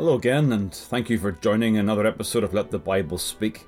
Hello 0.00 0.14
again, 0.14 0.50
and 0.50 0.72
thank 0.74 1.10
you 1.10 1.18
for 1.18 1.30
joining 1.30 1.76
another 1.76 2.06
episode 2.06 2.42
of 2.42 2.54
Let 2.54 2.70
the 2.70 2.78
Bible 2.78 3.18
Speak. 3.18 3.66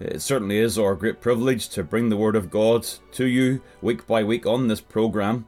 It 0.00 0.22
certainly 0.22 0.56
is 0.56 0.78
our 0.78 0.94
great 0.94 1.20
privilege 1.20 1.68
to 1.68 1.84
bring 1.84 2.08
the 2.08 2.16
Word 2.16 2.36
of 2.36 2.50
God 2.50 2.86
to 3.12 3.26
you 3.26 3.60
week 3.82 4.06
by 4.06 4.24
week 4.24 4.46
on 4.46 4.68
this 4.68 4.80
program. 4.80 5.44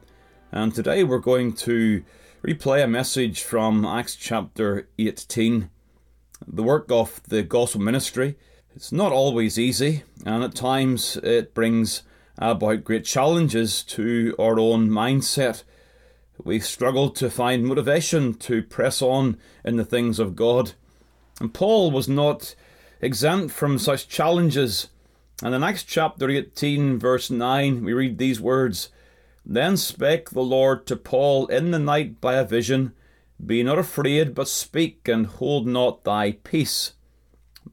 And 0.51 0.75
today 0.75 1.03
we're 1.03 1.17
going 1.17 1.53
to 1.53 2.03
replay 2.45 2.83
a 2.83 2.87
message 2.87 3.41
from 3.41 3.83
Acts 3.83 4.15
chapter 4.15 4.87
18. 4.99 5.71
The 6.47 6.63
work 6.63 6.91
of 6.91 7.23
the 7.27 7.41
gospel 7.41 7.81
ministry 7.81 8.37
is 8.75 8.91
not 8.91 9.11
always 9.11 9.57
easy, 9.57 10.03
and 10.23 10.43
at 10.43 10.53
times 10.53 11.17
it 11.23 11.55
brings 11.55 12.03
about 12.37 12.83
great 12.83 13.05
challenges 13.05 13.81
to 13.85 14.35
our 14.37 14.59
own 14.59 14.87
mindset 14.87 15.63
we 16.43 16.59
struggle 16.59 17.09
to 17.11 17.29
find 17.29 17.65
motivation 17.65 18.33
to 18.33 18.63
press 18.63 19.01
on 19.01 19.37
in 19.63 19.75
the 19.75 19.85
things 19.85 20.19
of 20.19 20.35
God. 20.35 20.73
And 21.39 21.53
Paul 21.53 21.91
was 21.91 22.07
not 22.07 22.55
exempt 23.01 23.53
from 23.53 23.77
such 23.77 24.07
challenges. 24.07 24.89
And 25.43 25.55
in 25.55 25.63
Acts 25.63 25.83
chapter 25.83 26.29
18, 26.29 26.99
verse 26.99 27.29
9, 27.29 27.83
we 27.83 27.93
read 27.93 28.17
these 28.17 28.39
words 28.39 28.89
Then 29.45 29.77
spake 29.77 30.29
the 30.29 30.41
Lord 30.41 30.85
to 30.87 30.95
Paul 30.95 31.47
in 31.47 31.71
the 31.71 31.79
night 31.79 32.21
by 32.21 32.35
a 32.35 32.45
vision 32.45 32.93
Be 33.43 33.63
not 33.63 33.79
afraid, 33.79 34.35
but 34.35 34.47
speak, 34.47 35.07
and 35.07 35.25
hold 35.25 35.67
not 35.67 36.03
thy 36.03 36.33
peace. 36.43 36.93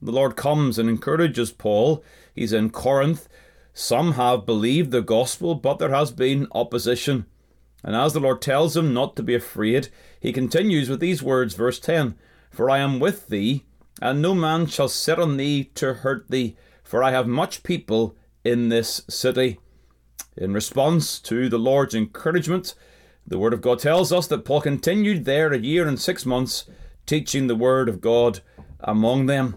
The 0.00 0.12
Lord 0.12 0.36
comes 0.36 0.78
and 0.78 0.88
encourages 0.88 1.50
Paul. 1.50 2.04
He's 2.34 2.52
in 2.52 2.70
Corinth. 2.70 3.28
Some 3.72 4.12
have 4.12 4.46
believed 4.46 4.90
the 4.90 5.02
gospel, 5.02 5.54
but 5.54 5.78
there 5.78 5.94
has 5.94 6.10
been 6.10 6.46
opposition. 6.52 7.26
And 7.84 7.94
as 7.94 8.12
the 8.12 8.20
Lord 8.20 8.42
tells 8.42 8.76
him 8.76 8.92
not 8.92 9.16
to 9.16 9.22
be 9.22 9.34
afraid, 9.34 9.88
he 10.20 10.32
continues 10.32 10.88
with 10.88 11.00
these 11.00 11.22
words, 11.22 11.54
verse 11.54 11.78
10 11.78 12.16
For 12.50 12.68
I 12.68 12.78
am 12.78 13.00
with 13.00 13.28
thee, 13.28 13.64
and 14.00 14.20
no 14.20 14.34
man 14.34 14.66
shall 14.66 14.88
set 14.88 15.18
on 15.18 15.36
thee 15.36 15.64
to 15.74 15.94
hurt 15.94 16.28
thee, 16.28 16.56
for 16.82 17.02
I 17.02 17.10
have 17.12 17.26
much 17.26 17.62
people 17.62 18.16
in 18.44 18.68
this 18.68 19.02
city. 19.08 19.58
In 20.36 20.52
response 20.52 21.18
to 21.20 21.48
the 21.48 21.58
Lord's 21.58 21.94
encouragement, 21.94 22.74
the 23.26 23.38
Word 23.38 23.52
of 23.52 23.60
God 23.60 23.78
tells 23.78 24.12
us 24.12 24.26
that 24.28 24.44
Paul 24.44 24.60
continued 24.60 25.24
there 25.24 25.52
a 25.52 25.58
year 25.58 25.86
and 25.86 26.00
six 26.00 26.24
months, 26.24 26.64
teaching 27.06 27.46
the 27.46 27.56
Word 27.56 27.88
of 27.88 28.00
God 28.00 28.40
among 28.80 29.26
them. 29.26 29.56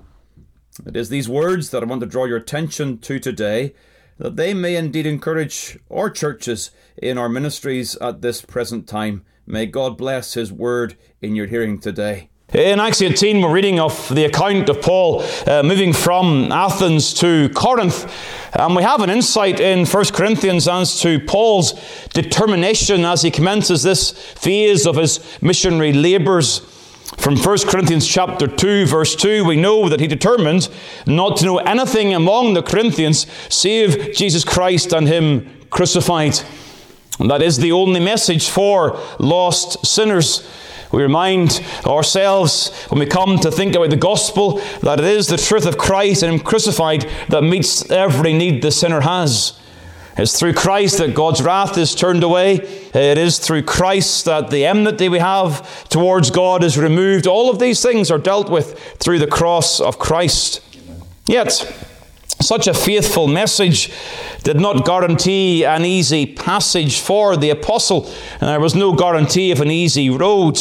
It 0.85 0.95
is 0.95 1.09
these 1.09 1.29
words 1.29 1.69
that 1.69 1.83
I 1.83 1.85
want 1.85 2.01
to 2.01 2.07
draw 2.07 2.25
your 2.25 2.37
attention 2.37 2.97
to 2.99 3.19
today 3.19 3.73
that 4.17 4.35
they 4.35 4.53
may 4.53 4.75
indeed 4.75 5.05
encourage 5.05 5.79
our 5.89 6.09
churches 6.09 6.71
in 6.97 7.17
our 7.17 7.29
ministries 7.29 7.95
at 7.97 8.21
this 8.21 8.41
present 8.41 8.87
time. 8.87 9.23
May 9.45 9.65
God 9.65 9.97
bless 9.97 10.33
His 10.33 10.51
word 10.51 10.95
in 11.21 11.35
your 11.35 11.47
hearing 11.47 11.79
today. 11.79 12.29
In 12.53 12.81
Acts 12.81 13.01
18, 13.01 13.41
we're 13.41 13.53
reading 13.53 13.79
of 13.79 14.13
the 14.13 14.25
account 14.25 14.67
of 14.67 14.81
Paul 14.81 15.23
uh, 15.47 15.63
moving 15.63 15.93
from 15.93 16.51
Athens 16.51 17.13
to 17.15 17.47
Corinth. 17.55 18.13
And 18.53 18.75
we 18.75 18.83
have 18.83 18.99
an 18.99 19.09
insight 19.09 19.61
in 19.61 19.85
1 19.85 20.05
Corinthians 20.07 20.67
as 20.67 20.99
to 20.99 21.21
Paul's 21.21 21.73
determination 22.09 23.05
as 23.05 23.21
he 23.21 23.31
commences 23.31 23.83
this 23.83 24.11
phase 24.11 24.85
of 24.85 24.97
his 24.97 25.21
missionary 25.41 25.93
labours. 25.93 26.59
From 27.17 27.37
1 27.37 27.57
Corinthians 27.67 28.07
chapter 28.07 28.47
2 28.47 28.85
verse 28.85 29.15
2 29.15 29.43
we 29.43 29.55
know 29.55 29.89
that 29.89 29.99
he 29.99 30.07
determined 30.07 30.69
not 31.05 31.37
to 31.37 31.45
know 31.45 31.57
anything 31.57 32.13
among 32.13 32.53
the 32.53 32.63
Corinthians 32.63 33.27
save 33.49 34.15
Jesus 34.15 34.43
Christ 34.43 34.93
and 34.93 35.07
him 35.07 35.49
crucified. 35.69 36.39
And 37.19 37.29
that 37.29 37.41
is 37.41 37.57
the 37.57 37.71
only 37.71 37.99
message 37.99 38.49
for 38.49 38.99
lost 39.19 39.85
sinners. 39.85 40.47
We 40.91 41.01
remind 41.03 41.63
ourselves 41.85 42.69
when 42.89 42.99
we 42.99 43.05
come 43.05 43.37
to 43.39 43.51
think 43.51 43.75
about 43.75 43.89
the 43.89 43.95
gospel 43.95 44.61
that 44.81 44.99
it 44.99 45.05
is 45.05 45.27
the 45.27 45.37
truth 45.37 45.65
of 45.65 45.77
Christ 45.77 46.23
and 46.23 46.33
Him 46.33 46.39
crucified 46.39 47.09
that 47.29 47.43
meets 47.43 47.89
every 47.89 48.33
need 48.33 48.61
the 48.61 48.71
sinner 48.71 49.01
has. 49.01 49.53
It's 50.17 50.37
through 50.37 50.53
Christ 50.53 50.97
that 50.97 51.15
God's 51.15 51.41
wrath 51.41 51.77
is 51.77 51.95
turned 51.95 52.23
away. 52.23 52.55
It 52.93 53.17
is 53.17 53.39
through 53.39 53.63
Christ 53.63 54.25
that 54.25 54.49
the 54.49 54.65
enmity 54.65 55.07
we 55.07 55.19
have 55.19 55.87
towards 55.89 56.31
God 56.31 56.63
is 56.63 56.77
removed. 56.77 57.27
All 57.27 57.49
of 57.49 57.59
these 57.59 57.81
things 57.81 58.11
are 58.11 58.17
dealt 58.17 58.49
with 58.49 58.77
through 58.97 59.19
the 59.19 59.27
cross 59.27 59.79
of 59.79 59.99
Christ. 59.99 60.61
Yet, 61.25 61.51
such 62.41 62.67
a 62.67 62.73
faithful 62.73 63.27
message 63.27 63.91
did 64.43 64.59
not 64.59 64.85
guarantee 64.85 65.63
an 65.63 65.85
easy 65.85 66.25
passage 66.25 66.99
for 66.99 67.37
the 67.37 67.51
apostle, 67.51 68.05
and 68.41 68.49
there 68.49 68.59
was 68.59 68.75
no 68.75 68.93
guarantee 68.93 69.51
of 69.51 69.61
an 69.61 69.71
easy 69.71 70.09
road. 70.09 70.59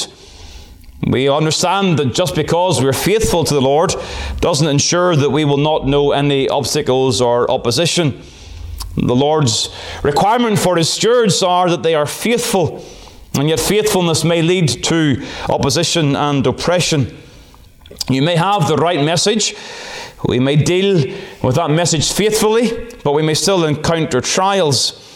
We 1.07 1.29
understand 1.29 1.99
that 1.99 2.15
just 2.15 2.35
because 2.35 2.83
we're 2.83 2.93
faithful 2.93 3.45
to 3.45 3.55
the 3.55 3.61
Lord 3.63 3.95
doesn't 4.41 4.69
ensure 4.69 5.17
that 5.17 5.31
we 5.31 5.47
will 5.47 5.57
not 5.57 5.87
know 5.87 6.13
any 6.13 6.49
obstacles 6.49 7.21
or 7.21 7.51
opposition. 7.51 8.23
The 8.97 9.15
Lord's 9.15 9.75
requirement 10.03 10.59
for 10.59 10.77
his 10.77 10.89
stewards 10.89 11.43
are 11.43 11.71
that 11.71 11.83
they 11.83 11.95
are 11.95 12.07
faithful, 12.07 12.85
and 13.39 13.49
yet 13.49 13.61
faithfulness 13.61 14.25
may 14.25 14.43
lead 14.43 14.69
to 14.85 15.25
opposition 15.49 16.17
and 16.17 16.47
oppression. 16.47 17.17
You 18.09 18.23
may 18.23 18.37
have 18.37 18.67
the 18.67 18.77
right 18.77 19.03
message. 19.05 19.55
We 20.27 20.41
may 20.41 20.57
deal 20.57 21.17
with 21.43 21.55
that 21.55 21.71
message 21.71 22.13
faithfully, 22.13 22.91
but 23.05 23.13
we 23.13 23.23
may 23.23 23.35
still 23.35 23.65
encounter 23.65 24.21
trials. 24.21 25.07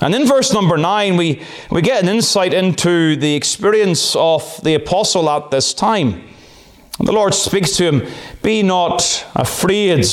And 0.00 0.14
in 0.14 0.26
verse 0.26 0.52
number 0.52 0.76
9, 0.76 1.16
we, 1.16 1.42
we 1.70 1.80
get 1.80 2.02
an 2.02 2.08
insight 2.08 2.52
into 2.52 3.16
the 3.16 3.34
experience 3.34 4.14
of 4.14 4.60
the 4.62 4.74
apostle 4.74 5.30
at 5.30 5.50
this 5.50 5.72
time. 5.72 6.22
The 6.98 7.12
Lord 7.12 7.34
speaks 7.34 7.76
to 7.76 7.90
him 7.90 8.12
Be 8.42 8.62
not 8.62 9.26
afraid, 9.34 10.06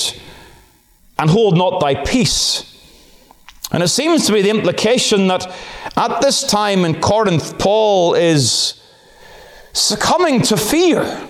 and 1.17 1.29
hold 1.29 1.57
not 1.57 1.81
thy 1.81 1.95
peace 1.95 2.68
and 3.71 3.83
it 3.83 3.89
seems 3.89 4.25
to 4.25 4.33
be 4.33 4.41
the 4.41 4.49
implication 4.49 5.27
that 5.27 5.45
at 5.95 6.21
this 6.21 6.43
time 6.43 6.85
in 6.85 6.99
Corinth, 6.99 7.59
Paul 7.59 8.15
is 8.15 8.81
succumbing 9.73 10.41
to 10.43 10.57
fear 10.57 11.27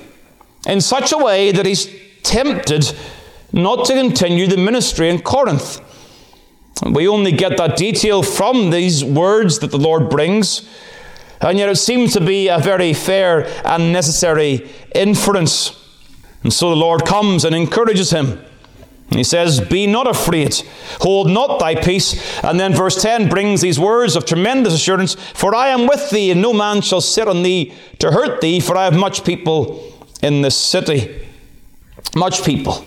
in 0.66 0.80
such 0.80 1.12
a 1.12 1.18
way 1.18 1.52
that 1.52 1.66
he's 1.66 1.90
tempted 2.24 2.94
not 3.52 3.86
to 3.86 3.94
continue 3.94 4.48
the 4.48 4.58
ministry 4.58 5.10
in 5.10 5.22
Corinth. 5.22 5.82
We 6.90 7.08
only 7.08 7.34
get 7.34 7.58
that 7.58 7.76
detail 7.76 8.24
from 8.24 8.70
these 8.70 9.04
words 9.04 9.60
that 9.60 9.72
the 9.72 9.78
Lord 9.78 10.10
brings, 10.10 10.68
and 11.42 11.58
yet 11.58 11.70
it 11.70 11.76
seems 11.76 12.14
to 12.14 12.22
be 12.22 12.48
a 12.48 12.60
very 12.60 12.94
fair 12.94 13.48
and 13.66 13.92
necessary 13.92 14.70
inference. 14.96 15.76
And 16.44 16.54
so 16.54 16.70
the 16.70 16.76
Lord 16.78 17.06
comes 17.06 17.44
and 17.44 17.54
encourages 17.54 18.12
him. 18.12 18.40
He 19.12 19.24
says, 19.24 19.60
Be 19.60 19.88
not 19.88 20.08
afraid, 20.08 20.62
hold 21.02 21.30
not 21.30 21.60
thy 21.60 21.76
peace. 21.76 22.42
And 22.44 22.60
then 22.60 22.74
verse 22.74 23.02
10 23.02 23.30
brings 23.30 23.62
these 23.62 23.80
words 23.80 24.16
of 24.16 24.26
tremendous 24.26 24.74
assurance 24.74 25.16
For 25.16 25.56
I 25.56 25.70
am 25.70 25.88
with 25.88 26.10
thee, 26.10 26.32
and 26.32 26.42
no 26.42 26.54
man 26.54 26.82
shall 26.82 27.02
sit 27.02 27.28
on 27.28 27.44
thee 27.44 27.74
to 28.00 28.12
hurt 28.12 28.42
thee, 28.42 28.60
for 28.60 28.78
I 28.78 28.86
have 28.86 28.96
much 28.96 29.24
people 29.24 29.84
in 30.22 30.42
this 30.42 30.56
city. 30.56 31.26
Much 32.16 32.44
people. 32.44 32.86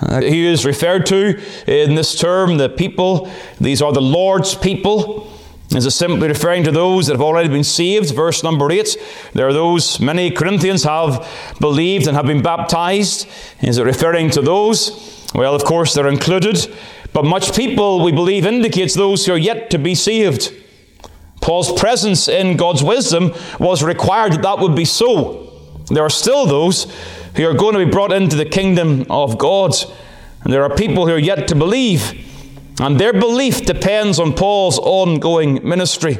Uh, 0.00 0.20
he 0.20 0.46
is 0.46 0.66
referred 0.66 1.06
to 1.06 1.40
in 1.66 1.94
this 1.94 2.18
term 2.18 2.56
the 2.56 2.68
people. 2.68 3.30
These 3.60 3.80
are 3.80 3.92
the 3.92 4.02
Lord's 4.02 4.54
people. 4.54 5.30
Is 5.70 5.86
it 5.86 5.92
simply 5.92 6.28
referring 6.28 6.64
to 6.64 6.70
those 6.70 7.06
that 7.06 7.14
have 7.14 7.22
already 7.22 7.48
been 7.48 7.64
saved? 7.64 8.14
Verse 8.14 8.42
number 8.42 8.70
8. 8.70 8.96
There 9.32 9.48
are 9.48 9.52
those, 9.52 9.98
many 9.98 10.30
Corinthians 10.30 10.84
have 10.84 11.26
believed 11.60 12.06
and 12.06 12.16
have 12.16 12.26
been 12.26 12.42
baptized. 12.42 13.26
Is 13.60 13.78
it 13.78 13.84
referring 13.84 14.30
to 14.30 14.42
those? 14.42 15.13
Well, 15.34 15.54
of 15.54 15.64
course, 15.64 15.94
they're 15.94 16.08
included, 16.08 16.72
but 17.12 17.24
much 17.24 17.56
people, 17.56 18.04
we 18.04 18.12
believe, 18.12 18.46
indicates 18.46 18.94
those 18.94 19.26
who 19.26 19.32
are 19.32 19.38
yet 19.38 19.68
to 19.70 19.78
be 19.78 19.94
saved. 19.94 20.52
Paul's 21.40 21.72
presence 21.72 22.28
in 22.28 22.56
God's 22.56 22.84
wisdom 22.84 23.32
was 23.58 23.82
required 23.82 24.32
that 24.34 24.42
that 24.42 24.58
would 24.60 24.76
be 24.76 24.84
so. 24.84 25.50
There 25.90 26.04
are 26.04 26.10
still 26.10 26.46
those 26.46 26.86
who 27.34 27.46
are 27.46 27.52
going 27.52 27.74
to 27.74 27.84
be 27.84 27.90
brought 27.90 28.12
into 28.12 28.36
the 28.36 28.44
kingdom 28.44 29.06
of 29.10 29.36
God, 29.36 29.74
and 30.42 30.52
there 30.52 30.62
are 30.62 30.74
people 30.74 31.06
who 31.06 31.14
are 31.14 31.18
yet 31.18 31.48
to 31.48 31.56
believe, 31.56 32.12
and 32.80 32.98
their 32.98 33.12
belief 33.12 33.66
depends 33.66 34.20
on 34.20 34.34
Paul's 34.34 34.78
ongoing 34.78 35.66
ministry. 35.68 36.16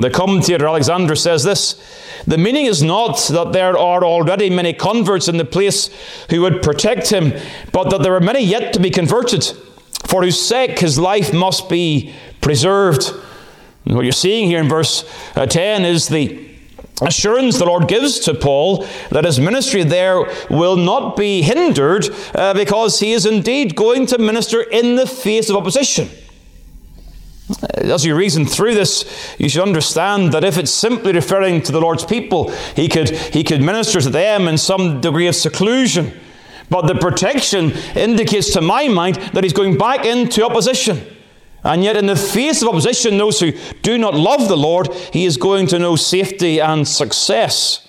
The 0.00 0.10
commentator 0.10 0.66
Alexander 0.66 1.16
says 1.16 1.42
this 1.44 1.74
The 2.26 2.38
meaning 2.38 2.66
is 2.66 2.82
not 2.82 3.18
that 3.30 3.52
there 3.52 3.76
are 3.76 4.04
already 4.04 4.48
many 4.48 4.72
converts 4.72 5.28
in 5.28 5.38
the 5.38 5.44
place 5.44 5.90
who 6.30 6.40
would 6.42 6.62
protect 6.62 7.10
him, 7.10 7.32
but 7.72 7.90
that 7.90 8.02
there 8.02 8.14
are 8.14 8.20
many 8.20 8.44
yet 8.44 8.72
to 8.74 8.80
be 8.80 8.90
converted, 8.90 9.44
for 10.06 10.22
whose 10.22 10.40
sake 10.40 10.78
his 10.78 10.98
life 10.98 11.32
must 11.32 11.68
be 11.68 12.14
preserved. 12.40 13.12
And 13.86 13.96
what 13.96 14.04
you're 14.04 14.12
seeing 14.12 14.48
here 14.48 14.60
in 14.60 14.68
verse 14.68 15.04
uh, 15.34 15.46
10 15.46 15.84
is 15.84 16.08
the 16.08 16.46
assurance 17.00 17.58
the 17.58 17.64
Lord 17.64 17.88
gives 17.88 18.18
to 18.20 18.34
Paul 18.34 18.86
that 19.10 19.24
his 19.24 19.40
ministry 19.40 19.84
there 19.84 20.24
will 20.50 20.76
not 20.76 21.16
be 21.16 21.42
hindered 21.42 22.08
uh, 22.34 22.54
because 22.54 23.00
he 23.00 23.12
is 23.12 23.24
indeed 23.24 23.74
going 23.74 24.06
to 24.06 24.18
minister 24.18 24.62
in 24.62 24.96
the 24.96 25.06
face 25.06 25.48
of 25.48 25.56
opposition. 25.56 26.08
Uh, 27.50 27.66
as 27.92 28.04
you 28.04 28.14
reason 28.14 28.44
through 28.44 28.74
this, 28.74 29.34
you 29.38 29.48
should 29.48 29.62
understand 29.62 30.32
that 30.32 30.44
if 30.44 30.58
it's 30.58 30.70
simply 30.70 31.12
referring 31.12 31.62
to 31.62 31.72
the 31.72 31.80
Lord's 31.80 32.04
people, 32.04 32.50
he 32.76 32.88
could, 32.88 33.10
he 33.10 33.42
could 33.42 33.62
minister 33.62 34.00
to 34.00 34.10
them 34.10 34.48
in 34.48 34.58
some 34.58 35.00
degree 35.00 35.26
of 35.26 35.34
seclusion. 35.34 36.12
But 36.70 36.86
the 36.86 36.94
protection 36.94 37.72
indicates 37.96 38.52
to 38.52 38.60
my 38.60 38.88
mind 38.88 39.16
that 39.32 39.42
he's 39.42 39.54
going 39.54 39.78
back 39.78 40.04
into 40.04 40.44
opposition. 40.44 41.00
And 41.64 41.82
yet, 41.82 41.96
in 41.96 42.06
the 42.06 42.16
face 42.16 42.62
of 42.62 42.68
opposition, 42.68 43.18
those 43.18 43.40
who 43.40 43.52
do 43.82 43.98
not 43.98 44.14
love 44.14 44.48
the 44.48 44.56
Lord, 44.56 44.92
he 45.12 45.24
is 45.24 45.36
going 45.36 45.66
to 45.68 45.78
know 45.78 45.96
safety 45.96 46.60
and 46.60 46.86
success. 46.86 47.87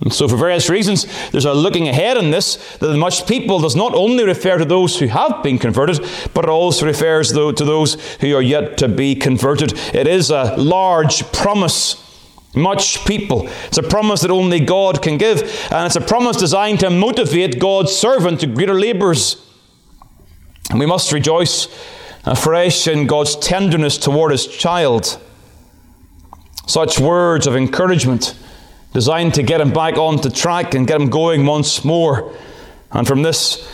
And 0.00 0.12
so, 0.12 0.28
for 0.28 0.36
various 0.36 0.68
reasons, 0.68 1.06
there's 1.30 1.46
a 1.46 1.54
looking 1.54 1.88
ahead 1.88 2.18
in 2.18 2.30
this 2.30 2.56
that 2.78 2.88
the 2.88 2.96
much 2.96 3.26
people 3.26 3.60
does 3.60 3.74
not 3.74 3.94
only 3.94 4.24
refer 4.24 4.58
to 4.58 4.64
those 4.64 4.98
who 4.98 5.06
have 5.06 5.42
been 5.42 5.58
converted, 5.58 6.00
but 6.34 6.44
it 6.44 6.50
also 6.50 6.84
refers 6.84 7.32
to 7.32 7.52
those 7.52 7.94
who 8.16 8.34
are 8.36 8.42
yet 8.42 8.76
to 8.78 8.88
be 8.88 9.14
converted. 9.14 9.72
It 9.94 10.06
is 10.06 10.30
a 10.30 10.54
large 10.56 11.30
promise. 11.32 12.02
Much 12.54 13.04
people. 13.04 13.48
It's 13.66 13.76
a 13.76 13.82
promise 13.82 14.22
that 14.22 14.30
only 14.30 14.60
God 14.60 15.02
can 15.02 15.18
give, 15.18 15.42
and 15.70 15.84
it's 15.84 15.96
a 15.96 16.00
promise 16.00 16.38
designed 16.38 16.80
to 16.80 16.88
motivate 16.88 17.60
God's 17.60 17.92
servant 17.94 18.40
to 18.40 18.46
greater 18.46 18.80
labours. 18.80 19.36
And 20.70 20.80
we 20.80 20.86
must 20.86 21.12
rejoice 21.12 21.68
afresh 22.24 22.88
in 22.88 23.06
God's 23.06 23.36
tenderness 23.36 23.98
toward 23.98 24.32
his 24.32 24.46
child. 24.46 25.20
Such 26.66 26.98
words 26.98 27.46
of 27.46 27.56
encouragement 27.56 28.34
designed 28.96 29.34
to 29.34 29.42
get 29.42 29.60
him 29.60 29.74
back 29.74 29.98
onto 29.98 30.30
track 30.30 30.72
and 30.72 30.86
get 30.86 30.98
him 30.98 31.10
going 31.10 31.44
once 31.44 31.84
more. 31.84 32.32
And 32.92 33.06
from 33.06 33.20
this 33.20 33.70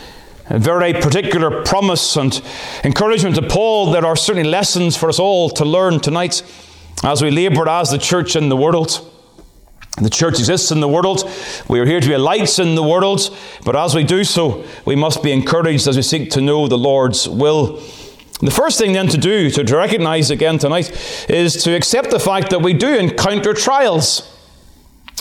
very 0.49 0.91
particular 0.91 1.63
promise 1.63 2.17
and 2.17 2.41
encouragement 2.83 3.37
to 3.37 3.41
Paul, 3.41 3.91
there 3.91 4.05
are 4.05 4.17
certainly 4.17 4.49
lessons 4.49 4.97
for 4.97 5.07
us 5.07 5.19
all 5.19 5.49
to 5.51 5.63
learn 5.63 6.01
tonight 6.01 6.43
as 7.05 7.21
we 7.21 7.31
labour 7.31 7.69
as 7.69 7.89
the 7.89 7.97
church 7.97 8.35
in 8.35 8.49
the 8.49 8.57
world. 8.57 8.99
The 10.01 10.09
church 10.09 10.39
exists 10.39 10.71
in 10.71 10.81
the 10.81 10.89
world. 10.89 11.23
We 11.69 11.79
are 11.79 11.85
here 11.85 12.01
to 12.01 12.09
be 12.09 12.17
lights 12.17 12.59
in 12.59 12.75
the 12.75 12.83
world. 12.83 13.21
But 13.63 13.77
as 13.77 13.95
we 13.95 14.03
do 14.03 14.25
so, 14.25 14.65
we 14.83 14.97
must 14.97 15.23
be 15.23 15.31
encouraged 15.31 15.87
as 15.87 15.95
we 15.95 16.01
seek 16.01 16.31
to 16.31 16.41
know 16.41 16.67
the 16.67 16.77
Lord's 16.77 17.29
will. 17.29 17.81
The 18.41 18.51
first 18.51 18.77
thing 18.77 18.91
then 18.91 19.07
to 19.07 19.17
do, 19.17 19.49
to 19.51 19.63
recognize 19.73 20.31
again 20.31 20.57
tonight, 20.57 20.91
is 21.29 21.63
to 21.63 21.73
accept 21.73 22.09
the 22.09 22.19
fact 22.19 22.49
that 22.49 22.61
we 22.61 22.73
do 22.73 22.93
encounter 22.93 23.53
trials 23.53 24.29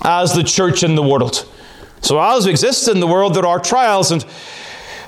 as 0.02 0.34
the 0.34 0.42
church 0.42 0.82
in 0.82 0.94
the 0.94 1.02
world. 1.02 1.48
So, 2.00 2.20
as 2.20 2.44
we 2.46 2.50
exist 2.50 2.88
in 2.88 3.00
the 3.00 3.06
world, 3.06 3.34
there 3.34 3.46
are 3.46 3.60
trials, 3.60 4.10
and 4.10 4.24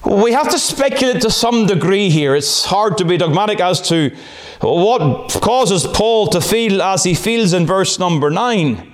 we 0.05 0.33
have 0.33 0.51
to 0.51 0.59
speculate 0.59 1.23
to 1.23 1.31
some 1.31 1.67
degree 1.67 2.11
here. 2.11 2.35
It's 2.35 2.65
hard 2.65 2.99
to 2.99 3.05
be 3.05 3.17
dogmatic 3.17 3.61
as 3.61 3.81
to 3.89 4.15
what 4.61 5.33
causes 5.43 5.87
Paul 5.87 6.29
to 6.29 6.41
feel 6.41 6.81
as 6.81 7.05
he 7.05 7.15
feels 7.15 7.53
in 7.53 7.67
verse 7.67 7.99
number 7.99 8.31
9. 8.31 8.93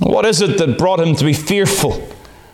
What 0.00 0.26
is 0.26 0.40
it 0.40 0.58
that 0.58 0.78
brought 0.78 1.00
him 1.00 1.14
to 1.16 1.24
be 1.24 1.32
fearful? 1.32 2.08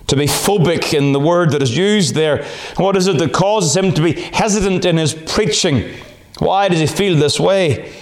to 0.08 0.16
be 0.16 0.24
phobic 0.24 0.94
in 0.94 1.12
the 1.12 1.20
word 1.20 1.50
that 1.50 1.62
is 1.62 1.76
used 1.76 2.14
there? 2.14 2.44
What 2.76 2.96
is 2.96 3.06
it 3.06 3.18
that 3.18 3.32
causes 3.32 3.76
him 3.76 3.92
to 3.92 4.02
be 4.02 4.12
hesitant 4.12 4.84
in 4.84 4.96
his 4.96 5.14
preaching? 5.14 5.94
Why 6.38 6.68
does 6.68 6.80
he 6.80 6.86
feel 6.86 7.16
this 7.16 7.38
way? 7.38 7.92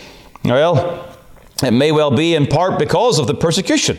Well, 0.45 1.17
it 1.63 1.73
may 1.73 1.91
well 1.91 2.13
be 2.13 2.35
in 2.35 2.47
part 2.47 2.79
because 2.79 3.19
of 3.19 3.27
the 3.27 3.35
persecution. 3.35 3.99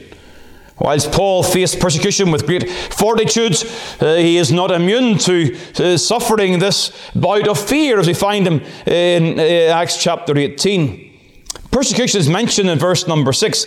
Whilst 0.80 1.12
Paul 1.12 1.42
faced 1.42 1.80
persecution 1.80 2.30
with 2.30 2.46
great 2.46 2.70
fortitude, 2.70 3.56
uh, 4.00 4.16
he 4.16 4.38
is 4.38 4.52
not 4.52 4.70
immune 4.70 5.18
to 5.20 5.58
uh, 5.80 5.98
suffering 5.98 6.60
this 6.60 6.92
bout 7.16 7.48
of 7.48 7.60
fear 7.60 8.00
as 8.00 8.08
we 8.08 8.14
find 8.14 8.46
him 8.46 8.62
in 8.86 9.40
uh, 9.40 9.74
Acts 9.74 9.98
chapter 10.02 10.38
18. 10.38 11.08
Persecution 11.72 12.20
is 12.20 12.30
mentioned 12.30 12.70
in 12.70 12.78
verse 12.78 13.08
number 13.08 13.34
6 13.34 13.66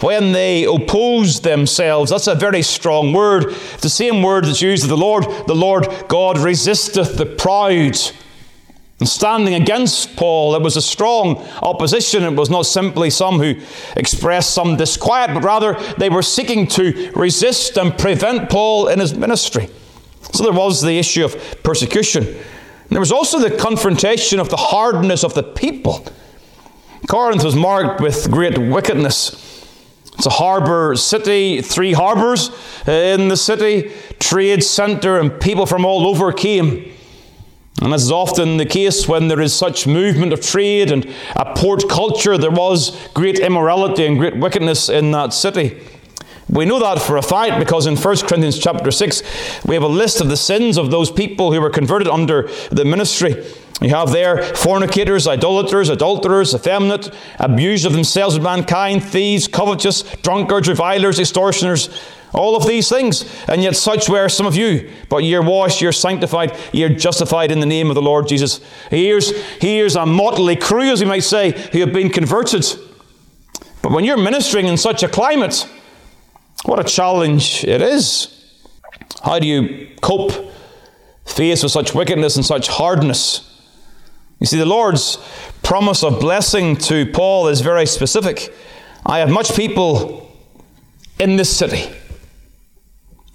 when 0.00 0.32
they 0.32 0.64
oppose 0.64 1.40
themselves. 1.40 2.10
That's 2.10 2.26
a 2.26 2.34
very 2.34 2.62
strong 2.62 3.12
word. 3.12 3.44
It's 3.48 3.82
the 3.82 3.90
same 3.90 4.22
word 4.22 4.44
that's 4.44 4.62
used 4.62 4.84
of 4.84 4.90
the 4.90 4.96
Lord. 4.96 5.24
The 5.46 5.54
Lord 5.54 5.86
God 6.08 6.38
resisteth 6.38 7.16
the 7.16 7.26
proud. 7.26 7.98
And 9.00 9.08
standing 9.08 9.54
against 9.54 10.14
Paul, 10.16 10.54
it 10.54 10.62
was 10.62 10.76
a 10.76 10.82
strong 10.82 11.38
opposition. 11.62 12.22
It 12.22 12.34
was 12.34 12.50
not 12.50 12.66
simply 12.66 13.10
some 13.10 13.40
who 13.40 13.54
expressed 13.96 14.54
some 14.54 14.76
disquiet, 14.76 15.34
but 15.34 15.42
rather 15.42 15.74
they 15.98 16.08
were 16.08 16.22
seeking 16.22 16.68
to 16.68 17.10
resist 17.16 17.76
and 17.76 17.98
prevent 17.98 18.48
Paul 18.48 18.88
in 18.88 19.00
his 19.00 19.14
ministry. 19.14 19.68
So 20.32 20.44
there 20.44 20.52
was 20.52 20.82
the 20.82 20.98
issue 20.98 21.24
of 21.24 21.62
persecution. 21.64 22.24
And 22.26 22.90
there 22.90 23.00
was 23.00 23.10
also 23.10 23.38
the 23.38 23.56
confrontation 23.56 24.38
of 24.38 24.50
the 24.50 24.56
hardness 24.56 25.24
of 25.24 25.34
the 25.34 25.42
people. 25.42 26.06
Corinth 27.08 27.42
was 27.42 27.56
marked 27.56 28.00
with 28.00 28.30
great 28.30 28.56
wickedness. 28.56 29.66
It's 30.14 30.26
a 30.26 30.30
harbour 30.30 30.94
city, 30.94 31.62
three 31.62 31.92
harbours 31.92 32.50
in 32.86 33.28
the 33.28 33.36
city, 33.36 33.92
trade 34.20 34.62
centre, 34.62 35.18
and 35.18 35.40
people 35.40 35.66
from 35.66 35.84
all 35.84 36.06
over 36.06 36.32
came. 36.32 36.92
And 37.80 37.92
as 37.92 38.04
is 38.04 38.12
often 38.12 38.58
the 38.58 38.66
case 38.66 39.08
when 39.08 39.28
there 39.28 39.40
is 39.40 39.54
such 39.54 39.86
movement 39.86 40.32
of 40.32 40.40
trade 40.40 40.92
and 40.92 41.04
a 41.34 41.54
port 41.54 41.88
culture, 41.88 42.36
there 42.36 42.50
was 42.50 42.96
great 43.14 43.38
immorality 43.38 44.06
and 44.06 44.18
great 44.18 44.36
wickedness 44.36 44.88
in 44.88 45.10
that 45.12 45.32
city. 45.32 45.80
We 46.48 46.66
know 46.66 46.80
that 46.80 47.00
for 47.00 47.16
a 47.16 47.22
fact 47.22 47.58
because 47.58 47.86
in 47.86 47.96
1 47.96 48.16
Corinthians 48.18 48.58
chapter 48.58 48.90
6, 48.90 49.64
we 49.64 49.74
have 49.74 49.82
a 49.82 49.88
list 49.88 50.20
of 50.20 50.28
the 50.28 50.36
sins 50.36 50.76
of 50.76 50.90
those 50.90 51.10
people 51.10 51.52
who 51.52 51.60
were 51.60 51.70
converted 51.70 52.08
under 52.08 52.50
the 52.70 52.84
ministry. 52.84 53.44
You 53.80 53.88
have 53.88 54.12
there 54.12 54.42
fornicators, 54.54 55.26
idolaters, 55.26 55.88
adulterers, 55.88 56.54
effeminate, 56.54 57.10
abusers 57.38 57.86
of 57.86 57.94
themselves 57.94 58.36
with 58.36 58.44
mankind, 58.44 59.02
thieves, 59.02 59.48
covetous, 59.48 60.02
drunkards, 60.22 60.68
revilers, 60.68 61.18
extortioners, 61.18 61.88
all 62.32 62.56
of 62.56 62.66
these 62.66 62.88
things. 62.88 63.24
And 63.48 63.62
yet 63.62 63.76
such 63.76 64.08
were 64.08 64.28
some 64.28 64.46
of 64.46 64.56
you. 64.56 64.90
But 65.08 65.18
you're 65.18 65.42
washed, 65.42 65.80
you're 65.80 65.92
sanctified, 65.92 66.56
you're 66.72 66.88
justified 66.88 67.50
in 67.50 67.60
the 67.60 67.66
name 67.66 67.90
of 67.90 67.94
the 67.94 68.02
Lord 68.02 68.28
Jesus. 68.28 68.60
Here's, 68.90 69.30
here's 69.56 69.96
a 69.96 70.06
motley 70.06 70.56
crew, 70.56 70.90
as 70.90 71.00
we 71.00 71.06
might 71.06 71.24
say, 71.24 71.52
who 71.72 71.80
have 71.80 71.92
been 71.92 72.10
converted. 72.10 72.64
But 73.82 73.92
when 73.92 74.04
you're 74.04 74.16
ministering 74.16 74.66
in 74.66 74.76
such 74.76 75.02
a 75.02 75.08
climate, 75.08 75.68
what 76.64 76.78
a 76.78 76.84
challenge 76.84 77.64
it 77.64 77.82
is. 77.82 78.28
How 79.24 79.38
do 79.38 79.46
you 79.46 79.88
cope 80.00 80.32
faced 81.24 81.62
with 81.62 81.72
such 81.72 81.94
wickedness 81.94 82.36
and 82.36 82.44
such 82.44 82.68
hardness? 82.68 83.48
You 84.40 84.46
see, 84.46 84.58
the 84.58 84.66
Lord's 84.66 85.18
promise 85.62 86.02
of 86.02 86.18
blessing 86.18 86.76
to 86.76 87.06
Paul 87.12 87.48
is 87.48 87.60
very 87.60 87.86
specific. 87.86 88.52
I 89.06 89.18
have 89.18 89.30
much 89.30 89.54
people 89.54 90.36
in 91.18 91.36
this 91.36 91.56
city. 91.56 91.92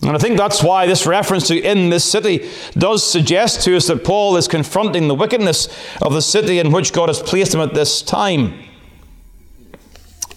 And 0.01 0.11
I 0.11 0.19
think 0.19 0.37
that's 0.37 0.61
why 0.61 0.85
this 0.85 1.07
reference 1.07 1.47
to 1.47 1.59
in 1.59 1.89
this 1.89 2.05
city 2.09 2.49
does 2.73 3.09
suggest 3.09 3.61
to 3.63 3.75
us 3.75 3.87
that 3.87 4.03
Paul 4.03 4.37
is 4.37 4.47
confronting 4.47 5.07
the 5.07 5.15
wickedness 5.15 5.67
of 6.01 6.13
the 6.13 6.21
city 6.21 6.59
in 6.59 6.71
which 6.71 6.93
God 6.93 7.09
has 7.09 7.19
placed 7.19 7.53
him 7.53 7.61
at 7.61 7.73
this 7.73 8.03
time. 8.03 8.63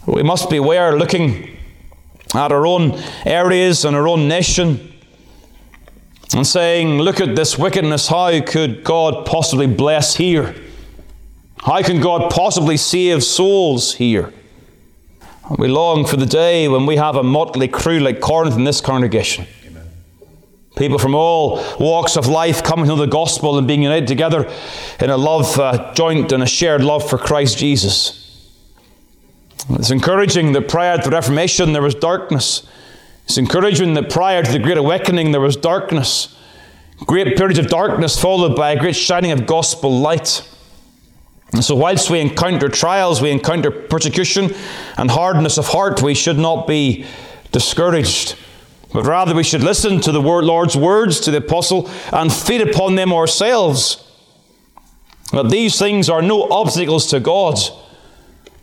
We 0.06 0.22
must 0.22 0.48
be 0.48 0.56
aware, 0.56 0.98
looking 0.98 1.58
at 2.34 2.52
our 2.52 2.66
own 2.66 3.00
areas 3.26 3.84
and 3.84 3.94
our 3.94 4.08
own 4.08 4.28
nation, 4.28 4.92
and 6.34 6.46
saying, 6.46 6.98
Look 6.98 7.20
at 7.20 7.36
this 7.36 7.58
wickedness. 7.58 8.08
How 8.08 8.40
could 8.40 8.82
God 8.82 9.26
possibly 9.26 9.66
bless 9.66 10.16
here? 10.16 10.54
How 11.58 11.82
can 11.82 12.00
God 12.00 12.30
possibly 12.30 12.78
save 12.78 13.22
souls 13.22 13.94
here? 13.94 14.32
We 15.58 15.66
long 15.66 16.06
for 16.06 16.16
the 16.16 16.26
day 16.26 16.68
when 16.68 16.86
we 16.86 16.94
have 16.96 17.16
a 17.16 17.24
motley 17.24 17.66
crew 17.66 17.98
like 17.98 18.20
Corinth 18.20 18.54
in 18.54 18.62
this 18.62 18.80
congregation. 18.80 19.46
Amen. 19.66 19.84
People 20.76 20.98
from 20.98 21.14
all 21.16 21.56
walks 21.80 22.16
of 22.16 22.28
life 22.28 22.62
coming 22.62 22.86
to 22.86 22.94
the 22.94 23.06
gospel 23.06 23.58
and 23.58 23.66
being 23.66 23.82
united 23.82 24.06
together 24.06 24.48
in 25.00 25.10
a 25.10 25.16
love 25.16 25.58
uh, 25.58 25.92
joint 25.94 26.30
and 26.30 26.44
a 26.44 26.46
shared 26.46 26.84
love 26.84 27.08
for 27.08 27.18
Christ 27.18 27.58
Jesus. 27.58 28.16
It's 29.70 29.90
encouraging 29.90 30.52
that 30.52 30.68
prior 30.68 30.96
to 30.98 31.02
the 31.02 31.10
Reformation 31.10 31.72
there 31.72 31.82
was 31.82 31.96
darkness. 31.96 32.62
It's 33.24 33.36
encouraging 33.36 33.94
that 33.94 34.08
prior 34.08 34.44
to 34.44 34.52
the 34.52 34.60
Great 34.60 34.78
Awakening 34.78 35.32
there 35.32 35.40
was 35.40 35.56
darkness. 35.56 36.36
Great 37.06 37.36
periods 37.36 37.58
of 37.58 37.66
darkness 37.66 38.20
followed 38.20 38.54
by 38.54 38.70
a 38.70 38.78
great 38.78 38.96
shining 38.96 39.32
of 39.32 39.46
gospel 39.46 39.98
light. 39.98 40.48
And 41.52 41.64
so, 41.64 41.74
whilst 41.74 42.10
we 42.10 42.20
encounter 42.20 42.68
trials, 42.68 43.20
we 43.20 43.30
encounter 43.30 43.70
persecution 43.70 44.54
and 44.96 45.10
hardness 45.10 45.58
of 45.58 45.68
heart, 45.68 46.00
we 46.00 46.14
should 46.14 46.38
not 46.38 46.66
be 46.66 47.04
discouraged. 47.50 48.36
But 48.92 49.04
rather, 49.04 49.34
we 49.34 49.42
should 49.42 49.62
listen 49.62 50.00
to 50.00 50.12
the 50.12 50.20
Lord's 50.20 50.76
words 50.76 51.20
to 51.20 51.30
the 51.30 51.38
apostle 51.38 51.90
and 52.12 52.32
feed 52.32 52.60
upon 52.60 52.94
them 52.94 53.12
ourselves. 53.12 54.06
That 55.32 55.48
these 55.48 55.78
things 55.78 56.08
are 56.08 56.22
no 56.22 56.48
obstacles 56.50 57.06
to 57.08 57.20
God. 57.20 57.58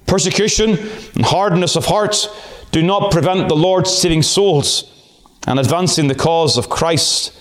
Persecution 0.06 0.77
and 1.15 1.25
hardness 1.25 1.75
of 1.75 1.86
heart 1.86 2.29
do 2.72 2.82
not 2.82 3.12
prevent 3.12 3.48
the 3.48 3.56
Lord 3.56 3.88
saving 3.88 4.24
souls 4.24 4.94
and 5.46 5.60
advancing 5.60 6.08
the 6.08 6.15
cause 6.15 6.58
of 6.58 6.70
Christ. 6.70 7.34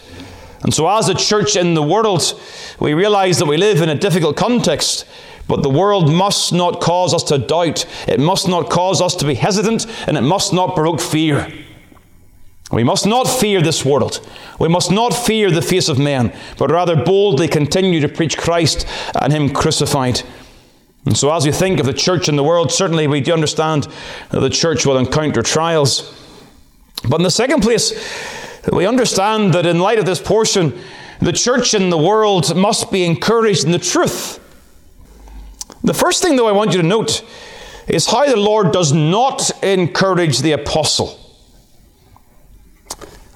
And 0.62 0.72
so, 0.72 0.88
as 0.88 1.08
a 1.08 1.14
church 1.14 1.56
in 1.56 1.74
the 1.74 1.82
world, 1.82 2.40
we 2.80 2.94
realize 2.94 3.38
that 3.38 3.46
we 3.46 3.56
live 3.56 3.82
in 3.82 3.88
a 3.88 3.94
difficult 3.94 4.36
context, 4.36 5.04
but 5.48 5.62
the 5.62 5.70
world 5.70 6.12
must 6.12 6.52
not 6.52 6.80
cause 6.80 7.14
us 7.14 7.22
to 7.24 7.38
doubt. 7.38 7.86
It 8.08 8.18
must 8.18 8.48
not 8.48 8.70
cause 8.70 9.00
us 9.00 9.14
to 9.16 9.26
be 9.26 9.34
hesitant, 9.34 9.86
and 10.06 10.16
it 10.16 10.22
must 10.22 10.52
not 10.52 10.74
provoke 10.74 11.00
fear. 11.00 11.52
We 12.72 12.82
must 12.82 13.06
not 13.06 13.28
fear 13.28 13.62
this 13.62 13.84
world. 13.84 14.26
We 14.58 14.68
must 14.68 14.90
not 14.90 15.10
fear 15.10 15.50
the 15.50 15.62
face 15.62 15.88
of 15.88 16.00
man, 16.00 16.36
but 16.58 16.70
rather 16.70 16.96
boldly 16.96 17.46
continue 17.46 18.00
to 18.00 18.08
preach 18.08 18.36
Christ 18.36 18.86
and 19.20 19.32
Him 19.32 19.50
crucified. 19.50 20.22
And 21.04 21.16
so, 21.16 21.32
as 21.32 21.46
we 21.46 21.52
think 21.52 21.78
of 21.78 21.86
the 21.86 21.92
church 21.92 22.28
in 22.28 22.34
the 22.34 22.42
world, 22.42 22.72
certainly 22.72 23.06
we 23.06 23.20
do 23.20 23.32
understand 23.32 23.86
that 24.30 24.40
the 24.40 24.50
church 24.50 24.84
will 24.84 24.98
encounter 24.98 25.42
trials. 25.42 26.12
But 27.08 27.20
in 27.20 27.22
the 27.22 27.30
second 27.30 27.62
place, 27.62 27.92
we 28.72 28.86
understand 28.86 29.54
that 29.54 29.66
in 29.66 29.78
light 29.78 30.00
of 30.00 30.06
this 30.06 30.20
portion, 30.20 30.76
the 31.20 31.32
church 31.32 31.74
in 31.74 31.90
the 31.90 31.98
world 31.98 32.56
must 32.56 32.90
be 32.90 33.04
encouraged 33.04 33.64
in 33.64 33.70
the 33.70 33.78
truth. 33.78 34.40
The 35.86 35.94
first 35.94 36.20
thing, 36.20 36.34
though, 36.34 36.48
I 36.48 36.52
want 36.52 36.72
you 36.72 36.82
to 36.82 36.86
note 36.86 37.24
is 37.86 38.06
how 38.06 38.26
the 38.26 38.36
Lord 38.36 38.72
does 38.72 38.92
not 38.92 39.52
encourage 39.62 40.40
the 40.40 40.50
apostle. 40.50 41.16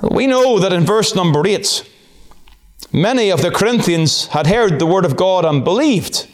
We 0.03 0.27
know 0.27 0.59
that 0.59 0.73
in 0.73 0.85
verse 0.85 1.15
number 1.15 1.47
8, 1.47 1.89
many 2.93 3.31
of 3.31 3.41
the 3.41 3.53
Corinthians 3.53 4.27
had 4.27 4.49
heard 4.49 4.81
the 4.81 4.87
word 4.87 5.05
of 5.05 5.17
God 5.17 5.45
and 5.45 5.63
believed. 5.63 6.27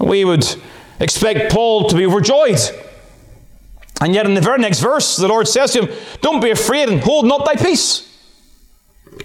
We 0.00 0.24
would 0.24 0.46
expect 0.98 1.52
Paul 1.52 1.90
to 1.90 1.96
be 1.96 2.06
overjoyed. 2.06 2.58
And 4.00 4.14
yet, 4.14 4.24
in 4.24 4.32
the 4.32 4.40
very 4.40 4.60
next 4.60 4.80
verse, 4.80 5.18
the 5.18 5.28
Lord 5.28 5.46
says 5.46 5.72
to 5.72 5.84
him, 5.84 5.94
Don't 6.22 6.40
be 6.40 6.50
afraid 6.50 6.88
and 6.88 7.02
hold 7.02 7.26
not 7.26 7.44
thy 7.44 7.56
peace. 7.56 8.10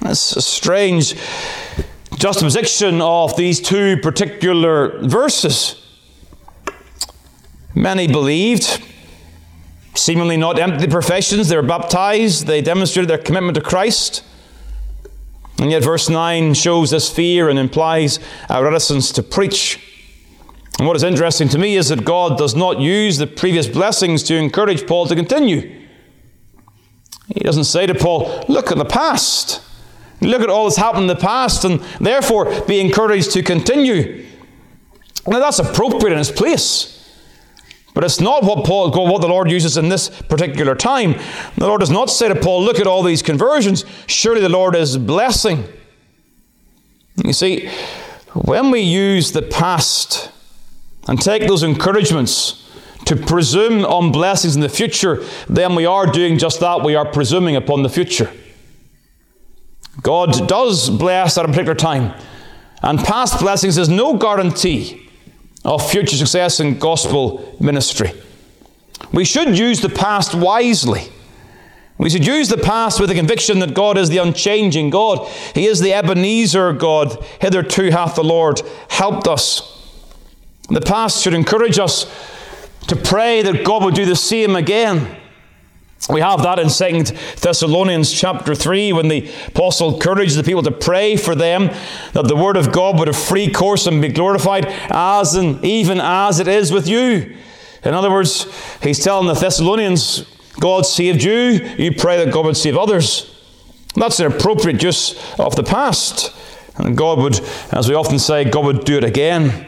That's 0.01 0.35
a 0.35 0.41
strange 0.41 1.15
juxtaposition 2.19 3.01
of 3.01 3.35
these 3.37 3.61
two 3.61 3.95
particular 3.97 4.99
verses. 4.99 5.81
Many 7.73 8.07
believed, 8.07 8.83
seemingly 9.95 10.35
not 10.35 10.59
empty 10.59 10.87
professions. 10.87 11.47
They 11.47 11.55
were 11.55 11.61
baptized, 11.61 12.45
they 12.45 12.61
demonstrated 12.61 13.09
their 13.09 13.19
commitment 13.19 13.55
to 13.55 13.61
Christ. 13.61 14.23
And 15.59 15.71
yet, 15.71 15.83
verse 15.83 16.09
9 16.09 16.53
shows 16.53 16.91
this 16.91 17.09
fear 17.09 17.49
and 17.49 17.57
implies 17.57 18.19
a 18.49 18.63
reticence 18.63 19.11
to 19.13 19.23
preach. 19.23 19.79
And 20.77 20.87
what 20.87 20.97
is 20.97 21.03
interesting 21.03 21.47
to 21.49 21.57
me 21.57 21.77
is 21.77 21.87
that 21.89 22.03
God 22.03 22.37
does 22.37 22.55
not 22.55 22.79
use 22.79 23.17
the 23.17 23.27
previous 23.27 23.67
blessings 23.67 24.23
to 24.23 24.35
encourage 24.35 24.85
Paul 24.87 25.07
to 25.07 25.15
continue. 25.15 25.85
He 27.27 27.41
doesn't 27.41 27.65
say 27.65 27.85
to 27.85 27.95
Paul, 27.95 28.45
Look 28.49 28.71
at 28.71 28.77
the 28.77 28.85
past. 28.85 29.61
Look 30.21 30.41
at 30.41 30.49
all 30.49 30.65
that's 30.65 30.77
happened 30.77 31.03
in 31.03 31.07
the 31.07 31.15
past, 31.15 31.63
and 31.63 31.81
therefore 31.99 32.45
be 32.67 32.79
encouraged 32.79 33.31
to 33.31 33.43
continue. 33.43 34.25
Now, 35.27 35.39
that's 35.39 35.59
appropriate 35.59 36.13
in 36.13 36.19
its 36.19 36.31
place. 36.31 36.95
But 37.93 38.03
it's 38.03 38.19
not 38.21 38.43
what 38.43 38.65
Paul, 38.65 38.91
what 38.91 39.21
the 39.21 39.27
Lord 39.27 39.49
uses 39.51 39.75
in 39.75 39.89
this 39.89 40.09
particular 40.09 40.75
time. 40.75 41.15
The 41.57 41.67
Lord 41.67 41.79
does 41.79 41.89
not 41.89 42.09
say 42.09 42.27
to 42.27 42.35
Paul, 42.35 42.63
"Look 42.63 42.79
at 42.79 42.87
all 42.87 43.03
these 43.03 43.21
conversions. 43.21 43.83
Surely 44.05 44.41
the 44.41 44.49
Lord 44.49 44.75
is 44.75 44.97
blessing." 44.97 45.65
You 47.25 47.33
see, 47.33 47.67
when 48.33 48.71
we 48.71 48.81
use 48.81 49.31
the 49.31 49.41
past 49.41 50.29
and 51.07 51.19
take 51.19 51.47
those 51.47 51.63
encouragements 51.63 52.63
to 53.05 53.15
presume 53.15 53.83
on 53.83 54.11
blessings 54.11 54.55
in 54.55 54.61
the 54.61 54.69
future, 54.69 55.23
then 55.49 55.75
we 55.75 55.85
are 55.85 56.05
doing 56.05 56.37
just 56.37 56.59
that. 56.59 56.83
We 56.83 56.95
are 56.95 57.05
presuming 57.05 57.55
upon 57.55 57.83
the 57.83 57.89
future. 57.89 58.31
God 60.01 60.47
does 60.47 60.89
bless 60.89 61.37
at 61.37 61.45
a 61.45 61.47
particular 61.47 61.75
time, 61.75 62.13
and 62.81 62.99
past 62.99 63.39
blessings 63.39 63.77
is 63.77 63.89
no 63.89 64.17
guarantee 64.17 65.09
of 65.65 65.89
future 65.89 66.15
success 66.15 66.59
in 66.59 66.79
gospel 66.79 67.55
ministry. 67.59 68.11
We 69.11 69.25
should 69.25 69.57
use 69.57 69.81
the 69.81 69.89
past 69.89 70.33
wisely. 70.35 71.09
We 71.97 72.09
should 72.09 72.25
use 72.25 72.47
the 72.47 72.57
past 72.57 72.99
with 72.99 73.09
the 73.09 73.15
conviction 73.15 73.59
that 73.59 73.73
God 73.73 73.97
is 73.97 74.07
the 74.07 74.19
unchanging 74.19 74.89
God. 74.89 75.27
He 75.53 75.65
is 75.65 75.81
the 75.81 75.93
Ebenezer 75.93 76.71
God. 76.73 77.21
Hitherto 77.41 77.91
hath 77.91 78.15
the 78.15 78.23
Lord 78.23 78.61
helped 78.89 79.27
us. 79.27 79.75
The 80.69 80.79
past 80.79 81.21
should 81.21 81.33
encourage 81.33 81.77
us 81.77 82.05
to 82.87 82.95
pray 82.95 83.41
that 83.41 83.65
God 83.65 83.83
would 83.83 83.95
do 83.95 84.05
the 84.05 84.15
same 84.15 84.55
again. 84.55 85.18
We 86.07 86.21
have 86.21 86.43
that 86.43 86.59
in 86.59 86.69
Second 86.69 87.07
Thessalonians 87.41 88.11
chapter 88.11 88.55
3 88.55 88.93
when 88.93 89.09
the 89.09 89.29
apostle 89.47 89.93
encouraged 89.93 90.37
the 90.37 90.43
people 90.43 90.63
to 90.63 90.71
pray 90.71 91.17
for 91.17 91.35
them 91.35 91.67
that 92.13 92.27
the 92.27 92.35
word 92.35 92.55
of 92.55 92.71
God 92.71 92.97
would 92.97 93.07
have 93.07 93.17
free 93.17 93.51
course 93.51 93.85
and 93.85 94.01
be 94.01 94.07
glorified 94.07 94.65
as 94.89 95.35
and 95.35 95.63
even 95.63 95.99
as 95.99 96.39
it 96.39 96.47
is 96.47 96.71
with 96.71 96.87
you. 96.87 97.35
In 97.83 97.93
other 97.93 98.09
words, 98.09 98.47
he's 98.81 99.03
telling 99.03 99.27
the 99.27 99.33
Thessalonians, 99.33 100.21
God 100.59 100.85
saved 100.85 101.21
you, 101.21 101.33
you 101.77 101.93
pray 101.93 102.23
that 102.23 102.33
God 102.33 102.45
would 102.45 102.57
save 102.57 102.77
others. 102.77 103.35
That's 103.95 104.19
an 104.19 104.31
appropriate 104.31 104.81
use 104.81 105.13
of 105.37 105.55
the 105.55 105.63
past. 105.63 106.33
And 106.77 106.97
God 106.97 107.19
would, 107.19 107.39
as 107.71 107.89
we 107.89 107.95
often 107.95 108.19
say, 108.19 108.45
God 108.45 108.65
would 108.65 108.85
do 108.85 108.97
it 108.97 109.03
again. 109.03 109.67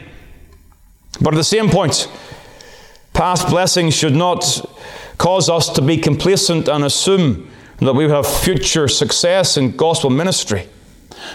But 1.20 1.34
at 1.34 1.36
the 1.36 1.44
same 1.44 1.68
point, 1.68 2.08
past 3.12 3.48
blessings 3.48 3.94
should 3.94 4.14
not 4.14 4.64
cause 5.18 5.48
us 5.48 5.68
to 5.70 5.82
be 5.82 5.96
complacent 5.96 6.68
and 6.68 6.84
assume 6.84 7.48
that 7.78 7.94
we 7.94 8.08
have 8.08 8.26
future 8.26 8.88
success 8.88 9.56
in 9.56 9.76
gospel 9.76 10.10
ministry. 10.10 10.68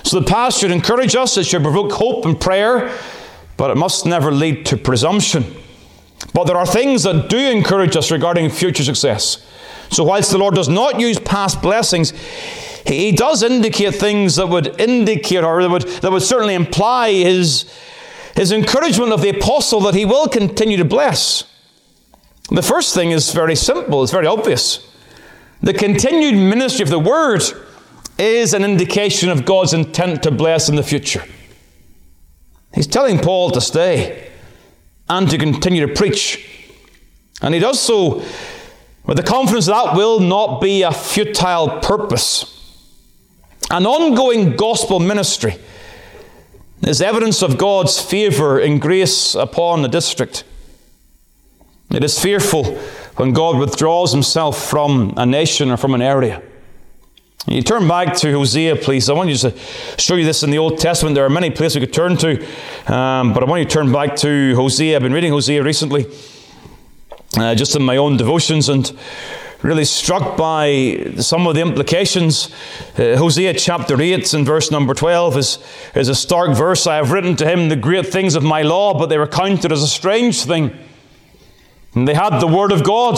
So 0.03 0.19
the 0.19 0.25
past 0.25 0.59
should 0.59 0.71
encourage 0.71 1.15
us, 1.15 1.37
it 1.37 1.45
should 1.45 1.61
provoke 1.61 1.91
hope 1.93 2.25
and 2.25 2.39
prayer, 2.39 2.97
but 3.57 3.71
it 3.71 3.77
must 3.77 4.05
never 4.05 4.31
lead 4.31 4.65
to 4.67 4.77
presumption. 4.77 5.45
But 6.33 6.45
there 6.45 6.57
are 6.57 6.65
things 6.65 7.03
that 7.03 7.29
do 7.29 7.37
encourage 7.37 7.95
us 7.95 8.11
regarding 8.11 8.49
future 8.49 8.83
success. 8.83 9.45
So, 9.89 10.03
whilst 10.03 10.31
the 10.31 10.37
Lord 10.37 10.55
does 10.55 10.67
not 10.67 10.99
use 10.99 11.19
past 11.19 11.61
blessings, 11.61 12.11
He 12.85 13.11
does 13.11 13.43
indicate 13.43 13.95
things 13.95 14.35
that 14.35 14.47
would 14.47 14.79
indicate 14.79 15.43
or 15.43 15.61
that 15.61 15.69
would, 15.69 15.83
that 15.83 16.11
would 16.11 16.23
certainly 16.23 16.55
imply 16.55 17.11
His, 17.11 17.71
his 18.35 18.51
encouragement 18.51 19.13
of 19.13 19.21
the 19.21 19.29
apostle 19.29 19.79
that 19.81 19.93
He 19.93 20.05
will 20.05 20.27
continue 20.27 20.77
to 20.77 20.85
bless. 20.85 21.43
The 22.49 22.61
first 22.61 22.95
thing 22.95 23.11
is 23.11 23.33
very 23.33 23.55
simple, 23.55 24.03
it's 24.03 24.11
very 24.11 24.27
obvious. 24.27 24.89
The 25.61 25.73
continued 25.73 26.35
ministry 26.35 26.83
of 26.83 26.89
the 26.89 26.99
word 26.99 27.41
is 28.17 28.53
an 28.53 28.63
indication 28.63 29.29
of 29.29 29.45
God's 29.45 29.73
intent 29.73 30.23
to 30.23 30.31
bless 30.31 30.69
in 30.69 30.75
the 30.75 30.83
future. 30.83 31.23
He's 32.73 32.87
telling 32.87 33.19
Paul 33.19 33.51
to 33.51 33.61
stay 33.61 34.31
and 35.09 35.29
to 35.29 35.37
continue 35.37 35.85
to 35.85 35.93
preach. 35.93 36.71
And 37.41 37.53
he 37.53 37.59
does 37.59 37.81
so 37.81 38.23
with 39.05 39.17
the 39.17 39.23
confidence 39.23 39.65
that 39.65 39.95
will 39.95 40.19
not 40.19 40.61
be 40.61 40.83
a 40.83 40.91
futile 40.91 41.79
purpose. 41.79 42.53
An 43.69 43.85
ongoing 43.85 44.55
gospel 44.55 44.99
ministry 44.99 45.57
is 46.81 47.01
evidence 47.01 47.41
of 47.41 47.57
God's 47.57 47.99
favour 47.99 48.59
and 48.59 48.81
grace 48.81 49.35
upon 49.35 49.81
the 49.81 49.87
district. 49.87 50.43
It 51.89 52.03
is 52.03 52.19
fearful 52.19 52.75
when 53.15 53.31
God 53.31 53.57
withdraws 53.57 54.11
himself 54.11 54.69
from 54.69 55.13
a 55.15 55.25
nation 55.25 55.71
or 55.71 55.77
from 55.77 55.93
an 55.93 56.01
area. 56.01 56.41
You 57.47 57.61
turn 57.61 57.87
back 57.87 58.13
to 58.17 58.33
Hosea, 58.33 58.75
please. 58.75 59.09
I 59.09 59.13
want 59.13 59.29
you 59.29 59.37
to 59.37 59.57
show 59.97 60.15
you 60.15 60.25
this 60.25 60.43
in 60.43 60.49
the 60.49 60.57
Old 60.57 60.79
Testament. 60.79 61.15
There 61.15 61.23
are 61.23 61.29
many 61.29 61.49
places 61.49 61.79
we 61.79 61.85
could 61.85 61.93
turn 61.93 62.17
to, 62.17 62.43
um, 62.93 63.33
but 63.33 63.41
I 63.41 63.45
want 63.45 63.61
you 63.61 63.65
to 63.65 63.71
turn 63.71 63.89
back 63.89 64.17
to 64.17 64.53
Hosea. 64.55 64.97
I've 64.97 65.01
been 65.01 65.13
reading 65.13 65.31
Hosea 65.31 65.63
recently, 65.63 66.07
uh, 67.37 67.55
just 67.55 67.73
in 67.77 67.83
my 67.83 67.95
own 67.95 68.17
devotions, 68.17 68.67
and 68.67 68.91
really 69.61 69.85
struck 69.85 70.35
by 70.35 71.13
some 71.19 71.47
of 71.47 71.55
the 71.55 71.61
implications. 71.61 72.51
Uh, 72.97 73.15
Hosea 73.15 73.53
chapter 73.53 73.99
8 73.99 74.33
and 74.33 74.45
verse 74.45 74.69
number 74.69 74.93
12 74.93 75.37
is, 75.37 75.59
is 75.95 76.09
a 76.09 76.15
stark 76.15 76.53
verse. 76.55 76.85
I 76.85 76.97
have 76.97 77.13
written 77.13 77.37
to 77.37 77.49
him 77.49 77.69
the 77.69 77.77
great 77.77 78.07
things 78.07 78.35
of 78.35 78.43
my 78.43 78.61
law, 78.61 78.93
but 78.93 79.05
they 79.05 79.17
were 79.17 79.25
counted 79.25 79.71
as 79.71 79.81
a 79.81 79.87
strange 79.87 80.43
thing. 80.43 80.77
And 81.97 82.07
they 82.07 82.13
had 82.13 82.39
the 82.39 82.47
Word 82.47 82.71
of 82.71 82.83
God. 82.83 83.17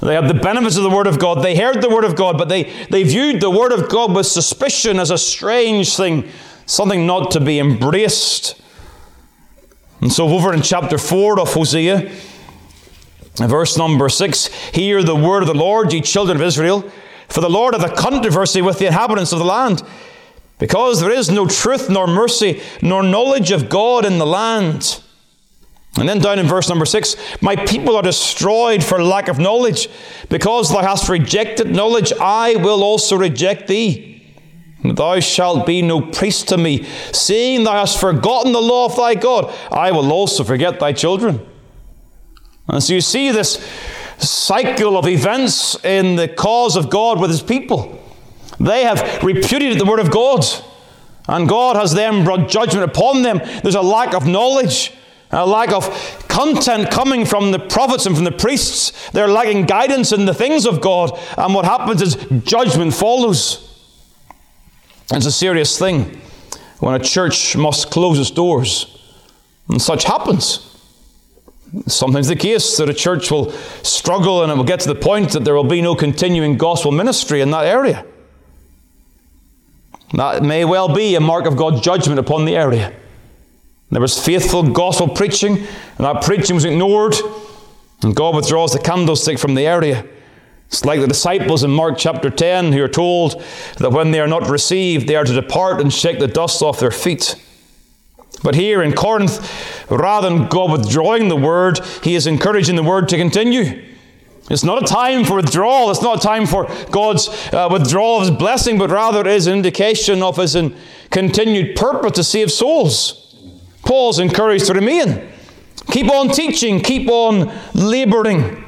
They 0.00 0.14
had 0.14 0.28
the 0.28 0.34
benefits 0.34 0.76
of 0.76 0.82
the 0.82 0.90
Word 0.90 1.06
of 1.06 1.18
God. 1.18 1.42
They 1.42 1.56
heard 1.56 1.80
the 1.80 1.88
Word 1.88 2.04
of 2.04 2.14
God, 2.14 2.36
but 2.36 2.50
they, 2.50 2.64
they 2.90 3.04
viewed 3.04 3.40
the 3.40 3.50
Word 3.50 3.72
of 3.72 3.88
God 3.88 4.14
with 4.14 4.26
suspicion 4.26 4.98
as 4.98 5.10
a 5.10 5.16
strange 5.16 5.96
thing, 5.96 6.28
something 6.66 7.06
not 7.06 7.30
to 7.30 7.40
be 7.40 7.58
embraced. 7.58 8.60
And 10.02 10.12
so, 10.12 10.28
over 10.28 10.52
in 10.52 10.60
chapter 10.60 10.98
4 10.98 11.40
of 11.40 11.54
Hosea, 11.54 12.12
verse 13.36 13.78
number 13.78 14.10
6 14.10 14.46
Hear 14.74 15.02
the 15.02 15.16
word 15.16 15.44
of 15.44 15.46
the 15.46 15.54
Lord, 15.54 15.90
ye 15.92 16.02
children 16.02 16.36
of 16.36 16.42
Israel, 16.42 16.82
for 17.28 17.40
the 17.40 17.48
Lord 17.48 17.72
hath 17.72 17.90
a 17.90 17.94
controversy 17.94 18.60
with 18.60 18.78
the 18.78 18.86
inhabitants 18.86 19.32
of 19.32 19.38
the 19.38 19.46
land, 19.46 19.82
because 20.58 21.00
there 21.00 21.12
is 21.12 21.30
no 21.30 21.46
truth, 21.46 21.88
nor 21.88 22.06
mercy, 22.06 22.60
nor 22.82 23.02
knowledge 23.02 23.52
of 23.52 23.70
God 23.70 24.04
in 24.04 24.18
the 24.18 24.26
land. 24.26 25.01
And 25.98 26.08
then 26.08 26.20
down 26.20 26.38
in 26.38 26.46
verse 26.46 26.68
number 26.68 26.86
6 26.86 27.16
My 27.42 27.56
people 27.56 27.96
are 27.96 28.02
destroyed 28.02 28.82
for 28.82 29.02
lack 29.02 29.28
of 29.28 29.38
knowledge. 29.38 29.88
Because 30.28 30.70
thou 30.70 30.82
hast 30.82 31.08
rejected 31.08 31.74
knowledge, 31.74 32.12
I 32.20 32.56
will 32.56 32.82
also 32.82 33.16
reject 33.16 33.68
thee. 33.68 34.12
Thou 34.84 35.20
shalt 35.20 35.66
be 35.66 35.80
no 35.82 36.00
priest 36.00 36.48
to 36.48 36.56
me. 36.56 36.84
Seeing 37.12 37.64
thou 37.64 37.72
hast 37.72 38.00
forgotten 38.00 38.52
the 38.52 38.60
law 38.60 38.86
of 38.86 38.96
thy 38.96 39.14
God, 39.14 39.52
I 39.70 39.92
will 39.92 40.12
also 40.12 40.42
forget 40.42 40.80
thy 40.80 40.92
children. 40.92 41.46
And 42.68 42.82
so 42.82 42.94
you 42.94 43.00
see 43.00 43.30
this 43.30 43.64
cycle 44.18 44.96
of 44.96 45.06
events 45.06 45.82
in 45.84 46.16
the 46.16 46.28
cause 46.28 46.76
of 46.76 46.90
God 46.90 47.20
with 47.20 47.30
his 47.30 47.42
people. 47.42 47.98
They 48.58 48.84
have 48.84 49.22
repudiated 49.22 49.78
the 49.78 49.84
word 49.84 49.98
of 49.98 50.10
God, 50.10 50.44
and 51.28 51.48
God 51.48 51.76
has 51.76 51.94
then 51.94 52.24
brought 52.24 52.48
judgment 52.48 52.84
upon 52.84 53.22
them. 53.22 53.40
There's 53.62 53.74
a 53.74 53.82
lack 53.82 54.14
of 54.14 54.26
knowledge, 54.26 54.92
a 55.32 55.46
lack 55.46 55.72
of 55.72 55.88
content 56.28 56.90
coming 56.90 57.24
from 57.24 57.50
the 57.50 57.58
prophets 57.58 58.06
and 58.06 58.14
from 58.14 58.24
the 58.24 58.32
priests. 58.32 59.10
They're 59.10 59.28
lacking 59.28 59.66
guidance 59.66 60.12
in 60.12 60.26
the 60.26 60.34
things 60.34 60.66
of 60.66 60.80
God, 60.80 61.18
and 61.38 61.54
what 61.54 61.64
happens 61.64 62.02
is 62.02 62.16
judgment 62.44 62.94
follows. 62.94 63.68
It's 65.10 65.26
a 65.26 65.32
serious 65.32 65.78
thing 65.78 66.20
when 66.80 67.00
a 67.00 67.04
church 67.04 67.56
must 67.56 67.90
close 67.90 68.18
its 68.18 68.30
doors, 68.30 68.98
and 69.68 69.80
such 69.80 70.04
happens. 70.04 70.68
Sometimes 71.86 72.28
the 72.28 72.36
case 72.36 72.76
that 72.76 72.90
a 72.90 72.94
church 72.94 73.30
will 73.30 73.50
struggle 73.82 74.42
and 74.42 74.52
it 74.52 74.56
will 74.56 74.64
get 74.64 74.80
to 74.80 74.88
the 74.88 74.94
point 74.94 75.30
that 75.30 75.44
there 75.44 75.54
will 75.54 75.64
be 75.64 75.80
no 75.80 75.94
continuing 75.94 76.58
gospel 76.58 76.92
ministry 76.92 77.40
in 77.40 77.50
that 77.52 77.64
area. 77.64 78.04
That 80.12 80.42
may 80.42 80.66
well 80.66 80.94
be 80.94 81.14
a 81.14 81.20
mark 81.20 81.46
of 81.46 81.56
God's 81.56 81.80
judgment 81.80 82.18
upon 82.18 82.44
the 82.44 82.54
area. 82.54 82.94
There 83.92 84.00
was 84.00 84.18
faithful 84.18 84.62
gospel 84.62 85.06
preaching, 85.06 85.58
and 85.58 85.98
that 85.98 86.22
preaching 86.22 86.54
was 86.54 86.64
ignored, 86.64 87.14
and 88.02 88.16
God 88.16 88.34
withdraws 88.34 88.72
the 88.72 88.78
candlestick 88.78 89.38
from 89.38 89.54
the 89.54 89.66
area. 89.66 90.06
It's 90.68 90.86
like 90.86 91.00
the 91.00 91.06
disciples 91.06 91.62
in 91.62 91.70
Mark 91.70 91.98
chapter 91.98 92.30
10 92.30 92.72
who 92.72 92.82
are 92.82 92.88
told 92.88 93.44
that 93.76 93.92
when 93.92 94.10
they 94.10 94.20
are 94.20 94.26
not 94.26 94.48
received, 94.48 95.06
they 95.06 95.14
are 95.14 95.24
to 95.24 95.34
depart 95.34 95.82
and 95.82 95.92
shake 95.92 96.18
the 96.18 96.26
dust 96.26 96.62
off 96.62 96.80
their 96.80 96.90
feet. 96.90 97.36
But 98.42 98.54
here 98.54 98.82
in 98.82 98.94
Corinth, 98.94 99.90
rather 99.90 100.30
than 100.30 100.48
God 100.48 100.72
withdrawing 100.72 101.28
the 101.28 101.36
word, 101.36 101.78
he 102.02 102.14
is 102.14 102.26
encouraging 102.26 102.76
the 102.76 102.82
word 102.82 103.10
to 103.10 103.18
continue. 103.18 103.84
It's 104.50 104.64
not 104.64 104.82
a 104.82 104.86
time 104.86 105.26
for 105.26 105.36
withdrawal. 105.36 105.90
It's 105.90 106.00
not 106.00 106.18
a 106.18 106.26
time 106.26 106.46
for 106.46 106.64
God's 106.90 107.28
uh, 107.52 107.68
withdrawal 107.70 108.22
of 108.22 108.28
his 108.28 108.30
blessing, 108.30 108.78
but 108.78 108.88
rather 108.88 109.20
it 109.20 109.26
is 109.26 109.46
an 109.46 109.54
indication 109.54 110.22
of 110.22 110.38
his 110.38 110.56
continued 111.10 111.76
purpose 111.76 112.12
to 112.12 112.24
save 112.24 112.50
souls. 112.50 113.21
Paul's 113.82 114.18
encouraged 114.18 114.66
to 114.66 114.74
remain. 114.74 115.28
Keep 115.90 116.10
on 116.10 116.28
teaching, 116.28 116.80
keep 116.80 117.08
on 117.08 117.52
laboring. 117.74 118.64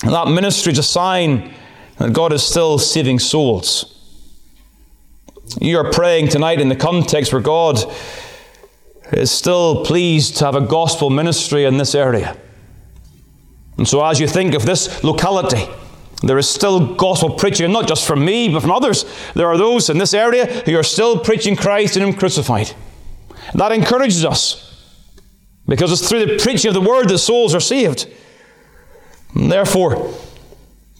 That 0.00 0.28
ministry 0.28 0.72
is 0.72 0.78
a 0.78 0.82
sign 0.82 1.52
that 1.98 2.12
God 2.12 2.32
is 2.32 2.42
still 2.42 2.78
saving 2.78 3.18
souls. 3.18 3.92
You 5.60 5.78
are 5.78 5.90
praying 5.90 6.28
tonight 6.28 6.60
in 6.60 6.68
the 6.68 6.76
context 6.76 7.32
where 7.32 7.42
God 7.42 7.78
is 9.12 9.30
still 9.30 9.84
pleased 9.84 10.36
to 10.38 10.44
have 10.44 10.56
a 10.56 10.60
gospel 10.60 11.10
ministry 11.10 11.64
in 11.64 11.78
this 11.78 11.94
area. 11.94 12.36
And 13.78 13.86
so, 13.86 14.04
as 14.04 14.20
you 14.20 14.26
think 14.26 14.54
of 14.54 14.66
this 14.66 15.02
locality, 15.04 15.66
there 16.22 16.38
is 16.38 16.48
still 16.48 16.94
gospel 16.94 17.30
preaching, 17.30 17.70
not 17.72 17.86
just 17.86 18.06
from 18.06 18.24
me, 18.24 18.48
but 18.48 18.60
from 18.60 18.72
others. 18.72 19.04
There 19.34 19.46
are 19.48 19.58
those 19.58 19.90
in 19.90 19.98
this 19.98 20.14
area 20.14 20.46
who 20.46 20.76
are 20.76 20.82
still 20.82 21.18
preaching 21.18 21.56
Christ 21.56 21.96
and 21.96 22.04
Him 22.04 22.14
crucified. 22.14 22.72
That 23.54 23.72
encourages 23.72 24.24
us 24.24 24.62
because 25.66 25.92
it's 25.92 26.08
through 26.08 26.26
the 26.26 26.38
preaching 26.38 26.68
of 26.68 26.74
the 26.74 26.80
word 26.80 27.08
that 27.08 27.18
souls 27.18 27.54
are 27.54 27.60
saved. 27.60 28.08
And 29.34 29.50
therefore, 29.50 30.14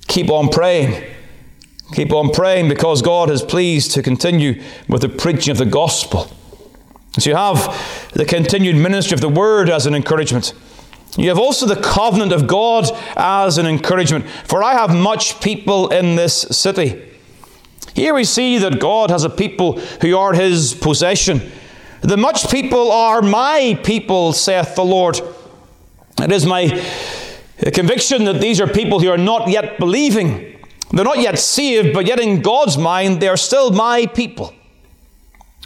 keep 0.09 0.31
on 0.31 0.49
praying. 0.49 1.05
Keep 1.93 2.13
on 2.13 2.31
praying 2.31 2.69
because 2.69 3.01
God 3.01 3.31
is 3.31 3.43
pleased 3.43 3.93
to 3.93 4.03
continue 4.03 4.61
with 4.89 5.03
the 5.03 5.09
preaching 5.09 5.53
of 5.53 5.59
the 5.59 5.67
gospel. 5.67 6.31
So 7.19 7.31
you 7.31 7.37
have 7.37 8.11
the 8.13 8.25
continued 8.25 8.77
ministry 8.77 9.15
of 9.15 9.21
the 9.21 9.29
word 9.29 9.71
as 9.71 9.87
an 9.87 9.95
encouragement. 9.95 10.53
You 11.17 11.29
have 11.29 11.39
also 11.39 11.65
the 11.65 11.81
covenant 11.81 12.33
of 12.33 12.47
God 12.47 12.91
as 13.17 13.57
an 13.57 13.67
encouragement. 13.67 14.29
For 14.45 14.63
I 14.63 14.75
have 14.75 14.95
much 14.95 15.41
people 15.41 15.89
in 15.89 16.17
this 16.17 16.35
city. 16.35 17.03
Here 17.95 18.13
we 18.13 18.25
see 18.25 18.59
that 18.59 18.79
God 18.79 19.11
has 19.11 19.25
a 19.25 19.31
people 19.31 19.79
who 20.03 20.17
are 20.19 20.35
his 20.35 20.75
possession. 20.75 21.41
The 22.07 22.17
much 22.17 22.49
people 22.53 22.93
are 22.93 23.21
my 23.21 23.77
people, 23.83 24.33
saith 24.33 24.77
the 24.77 24.85
Lord. 24.85 25.21
It 26.21 26.31
is 26.31 26.47
my 26.47 26.69
conviction 27.75 28.27
that 28.27 28.41
these 28.41 28.61
are 28.61 28.69
people 28.69 29.01
who 29.01 29.11
are 29.11 29.19
not 29.19 29.49
yet 29.49 29.77
believing. 29.81 30.57
They're 30.93 31.05
not 31.05 31.19
yet 31.19 31.37
saved, 31.37 31.93
but 31.93 32.07
yet 32.07 32.21
in 32.21 32.43
God's 32.43 32.79
mind, 32.79 33.21
they 33.21 33.27
are 33.27 33.37
still 33.37 33.73
my 33.73 34.07
people. 34.07 34.55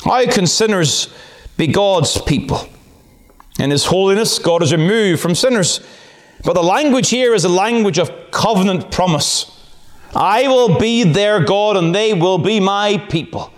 How 0.03 0.25
can 0.31 0.47
sinners 0.47 1.13
be 1.59 1.67
God's 1.67 2.19
people? 2.23 2.67
In 3.59 3.71
His 3.71 3.85
holiness, 3.85 4.39
God 4.39 4.63
is 4.63 4.73
removed 4.73 5.21
from 5.21 5.35
sinners. 5.35 5.87
But 6.43 6.55
the 6.55 6.63
language 6.63 7.11
here 7.11 7.35
is 7.35 7.45
a 7.45 7.51
language 7.51 7.99
of 7.99 8.31
covenant 8.31 8.91
promise. 8.91 9.45
I 10.17 10.49
will 10.49 10.79
be 10.79 11.05
their 11.05 11.45
God 11.45 11.77
and 11.77 11.95
they 11.95 12.15
will 12.15 12.39
be 12.39 12.61
my 12.61 12.97
people. 13.11 13.53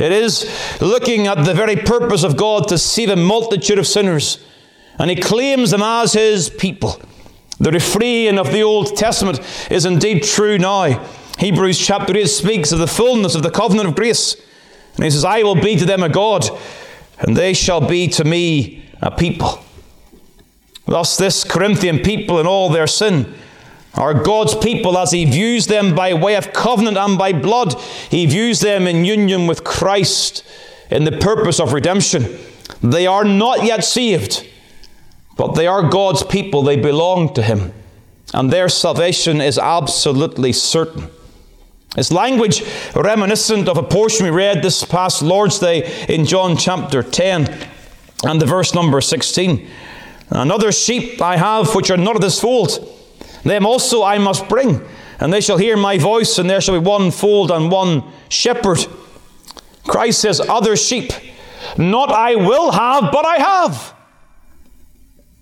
It 0.00 0.12
is 0.12 0.48
looking 0.80 1.26
at 1.26 1.44
the 1.44 1.54
very 1.54 1.76
purpose 1.76 2.22
of 2.22 2.36
God 2.36 2.68
to 2.68 2.78
save 2.78 3.10
a 3.10 3.16
multitude 3.16 3.78
of 3.78 3.86
sinners. 3.86 4.38
And 4.98 5.10
He 5.10 5.16
claims 5.16 5.70
them 5.70 5.82
as 5.82 6.12
His 6.12 6.50
people. 6.50 7.00
The 7.58 7.72
refrain 7.72 8.38
of 8.38 8.52
the 8.52 8.62
Old 8.62 8.96
Testament 8.96 9.40
is 9.70 9.84
indeed 9.84 10.22
true 10.22 10.58
now. 10.58 11.04
Hebrews 11.38 11.78
chapter 11.78 12.16
8 12.16 12.26
speaks 12.26 12.72
of 12.72 12.78
the 12.78 12.86
fullness 12.86 13.34
of 13.34 13.42
the 13.42 13.50
covenant 13.50 13.88
of 13.88 13.96
grace. 13.96 14.36
And 14.96 15.04
He 15.04 15.10
says, 15.10 15.24
I 15.24 15.42
will 15.42 15.60
be 15.60 15.76
to 15.76 15.84
them 15.84 16.02
a 16.02 16.08
God, 16.08 16.48
and 17.20 17.36
they 17.36 17.52
shall 17.52 17.80
be 17.80 18.08
to 18.08 18.24
me 18.24 18.84
a 19.00 19.10
people. 19.10 19.64
Thus, 20.86 21.16
this 21.16 21.44
Corinthian 21.44 21.98
people 21.98 22.40
in 22.40 22.46
all 22.46 22.70
their 22.70 22.86
sin 22.86 23.34
are 23.98 24.14
God's 24.14 24.54
people 24.54 24.96
as 24.96 25.10
He 25.10 25.24
views 25.24 25.66
them 25.66 25.94
by 25.94 26.14
way 26.14 26.36
of 26.36 26.52
covenant 26.52 26.96
and 26.96 27.18
by 27.18 27.32
blood. 27.32 27.74
He 28.10 28.26
views 28.26 28.60
them 28.60 28.86
in 28.86 29.04
union 29.04 29.46
with 29.46 29.64
Christ 29.64 30.44
in 30.90 31.04
the 31.04 31.18
purpose 31.18 31.60
of 31.60 31.72
redemption. 31.72 32.38
They 32.82 33.06
are 33.06 33.24
not 33.24 33.64
yet 33.64 33.84
saved, 33.84 34.46
but 35.36 35.54
they 35.54 35.66
are 35.66 35.88
God's 35.88 36.22
people. 36.22 36.62
They 36.62 36.76
belong 36.76 37.34
to 37.34 37.42
Him. 37.42 37.72
And 38.32 38.50
their 38.50 38.68
salvation 38.68 39.40
is 39.40 39.58
absolutely 39.58 40.52
certain. 40.52 41.08
It's 41.96 42.12
language 42.12 42.62
reminiscent 42.94 43.68
of 43.68 43.78
a 43.78 43.82
portion 43.82 44.24
we 44.24 44.30
read 44.30 44.62
this 44.62 44.84
past 44.84 45.22
Lord's 45.22 45.58
Day 45.58 46.04
in 46.08 46.26
John 46.26 46.56
chapter 46.56 47.02
10 47.02 47.68
and 48.24 48.40
the 48.40 48.46
verse 48.46 48.74
number 48.74 49.00
16. 49.00 49.66
Another 50.30 50.70
sheep 50.70 51.22
I 51.22 51.38
have 51.38 51.74
which 51.74 51.90
are 51.90 51.96
not 51.96 52.14
of 52.14 52.20
this 52.20 52.40
fold, 52.40 52.86
them 53.44 53.66
also 53.66 54.02
I 54.02 54.18
must 54.18 54.48
bring, 54.48 54.86
and 55.20 55.32
they 55.32 55.40
shall 55.40 55.58
hear 55.58 55.76
my 55.76 55.98
voice, 55.98 56.38
and 56.38 56.48
there 56.48 56.60
shall 56.60 56.78
be 56.78 56.86
one 56.86 57.10
fold 57.10 57.50
and 57.50 57.70
one 57.70 58.04
shepherd. 58.28 58.86
Christ 59.84 60.20
says, 60.20 60.40
Other 60.40 60.76
sheep, 60.76 61.12
not 61.76 62.10
I 62.10 62.34
will 62.36 62.72
have, 62.72 63.10
but 63.12 63.24
I 63.26 63.36
have. 63.36 63.94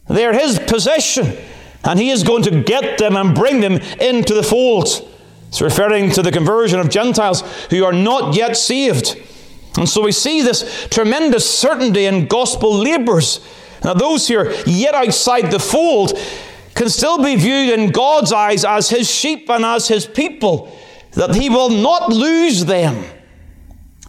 They 0.09 0.25
are 0.25 0.33
his 0.33 0.59
possession, 0.59 1.37
and 1.85 1.99
he 1.99 2.11
is 2.11 2.23
going 2.23 2.45
to 2.45 2.63
get 2.63 2.99
them 2.99 3.17
and 3.17 3.35
bring 3.35 3.61
them 3.61 3.75
into 4.01 4.35
the 4.35 4.43
fold. 4.43 4.87
It's 5.49 5.61
referring 5.61 6.11
to 6.13 6.23
the 6.23 6.33
conversion 6.33 6.81
of 6.81 6.91
Gentiles 6.91 7.43
who 7.71 7.85
are 7.85 7.93
not 7.93 8.35
yet 8.35 8.57
saved. 8.57 9.17
And 9.77 9.89
so 9.89 10.03
we 10.03 10.13
see 10.13 10.43
this 10.43 10.87
tremendous 10.91 11.49
certainty 11.49 12.07
in 12.07 12.27
gospel 12.27 12.75
labours. 12.75 13.41
Now, 13.85 13.95
those 13.95 14.27
who 14.27 14.39
are 14.39 14.53
yet 14.67 14.95
outside 14.95 15.51
the 15.51 15.59
fold 15.59 16.19
can 16.77 16.91
still 16.91 17.23
be 17.23 17.35
viewed 17.37 17.79
in 17.79 17.91
God's 17.91 18.33
eyes 18.33 18.65
as 18.65 18.91
his 18.91 19.11
sheep 19.11 19.49
and 19.49 19.65
as 19.65 19.89
his 19.89 20.07
people, 20.07 20.71
that 21.13 21.35
he 21.35 21.49
will 21.49 21.71
not 21.71 22.11
lose 22.11 22.67
them. 22.67 23.03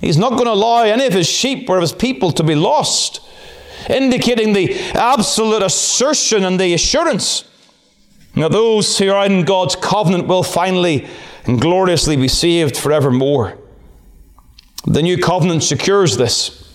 He's 0.02 0.18
not 0.18 0.32
going 0.32 0.46
to 0.46 0.52
allow 0.52 0.84
any 0.84 1.06
of 1.06 1.14
his 1.14 1.28
sheep 1.28 1.70
or 1.70 1.78
of 1.78 1.82
his 1.82 1.94
people 1.94 2.32
to 2.34 2.44
be 2.44 2.56
lost, 2.56 3.22
indicating 3.90 4.52
the 4.52 4.78
absolute 4.92 5.64
assertion 5.64 6.44
and 6.44 6.60
the 6.60 6.74
assurance 6.74 7.46
that 8.36 8.52
those 8.52 8.98
who 8.98 9.10
are 9.10 9.26
in 9.26 9.46
God's 9.46 9.78
covenant 9.78 10.28
will 10.28 10.44
finally 10.44 11.08
and 11.46 11.62
gloriously 11.62 12.18
be 12.18 12.28
saved 12.28 12.76
forevermore. 12.76 13.58
The 14.86 15.02
new 15.02 15.18
covenant 15.18 15.64
secures 15.64 16.18
this. 16.18 16.70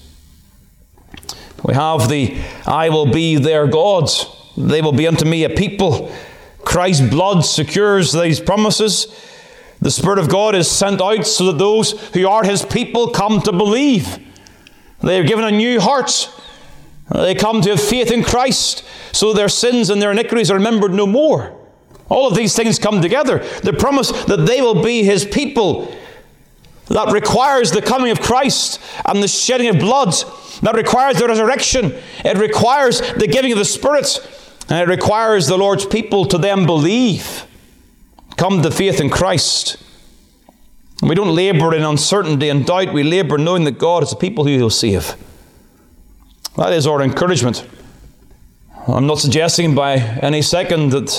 We 1.62 1.74
have 1.74 2.09
the 2.09 2.37
I 2.66 2.88
will 2.88 3.07
be 3.07 3.37
their 3.37 3.66
God. 3.66 4.09
They 4.56 4.82
will 4.82 4.92
be 4.92 5.06
unto 5.06 5.24
me 5.24 5.44
a 5.44 5.50
people. 5.50 6.12
Christ's 6.64 7.08
blood 7.08 7.42
secures 7.42 8.12
these 8.12 8.40
promises. 8.40 9.06
The 9.80 9.90
Spirit 9.90 10.18
of 10.18 10.28
God 10.28 10.54
is 10.54 10.70
sent 10.70 11.00
out 11.00 11.26
so 11.26 11.46
that 11.46 11.58
those 11.58 11.92
who 12.14 12.28
are 12.28 12.44
His 12.44 12.64
people 12.64 13.08
come 13.08 13.40
to 13.42 13.52
believe. 13.52 14.18
They 15.02 15.18
are 15.18 15.24
given 15.24 15.44
a 15.44 15.50
new 15.50 15.80
heart. 15.80 16.30
They 17.10 17.34
come 17.34 17.60
to 17.62 17.70
have 17.70 17.80
faith 17.80 18.10
in 18.10 18.22
Christ 18.22 18.84
so 19.12 19.32
their 19.32 19.48
sins 19.48 19.90
and 19.90 20.00
their 20.00 20.12
iniquities 20.12 20.50
are 20.50 20.56
remembered 20.56 20.92
no 20.92 21.06
more. 21.06 21.58
All 22.08 22.28
of 22.28 22.36
these 22.36 22.54
things 22.54 22.78
come 22.78 23.02
together. 23.02 23.38
The 23.62 23.72
promise 23.72 24.10
that 24.26 24.46
they 24.46 24.60
will 24.60 24.82
be 24.82 25.02
His 25.02 25.24
people. 25.24 25.94
That 26.88 27.12
requires 27.12 27.70
the 27.70 27.82
coming 27.82 28.10
of 28.10 28.20
Christ 28.20 28.80
and 29.06 29.22
the 29.22 29.28
shedding 29.28 29.68
of 29.68 29.78
blood. 29.78 30.14
That 30.62 30.74
requires 30.74 31.18
the 31.18 31.26
resurrection. 31.26 31.94
It 32.24 32.36
requires 32.36 33.00
the 33.14 33.26
giving 33.26 33.52
of 33.52 33.58
the 33.58 33.64
Spirit. 33.64 34.20
And 34.72 34.80
it 34.80 34.90
requires 34.90 35.48
the 35.48 35.58
Lord's 35.58 35.85
people 35.85 36.24
to 36.24 36.38
then 36.38 36.64
believe. 36.64 37.44
Come 38.38 38.62
to 38.62 38.70
faith 38.70 39.02
in 39.02 39.11
Christ. 39.11 39.76
We 41.02 41.14
don't 41.14 41.35
labour 41.35 41.74
in 41.74 41.82
uncertainty 41.82 42.48
and 42.48 42.64
doubt. 42.64 42.94
We 42.94 43.02
labour 43.02 43.37
knowing 43.37 43.64
that 43.64 43.78
God 43.78 44.02
is 44.02 44.08
the 44.08 44.16
people 44.16 44.44
who 44.44 44.56
He'll 44.56 44.70
save. 44.70 45.14
That 46.56 46.72
is 46.72 46.87
our 46.87 47.02
encouragement. 47.02 47.68
I'm 48.88 49.06
not 49.06 49.18
suggesting 49.18 49.74
by 49.74 49.96
any 49.96 50.40
second 50.40 50.92
that 50.92 51.11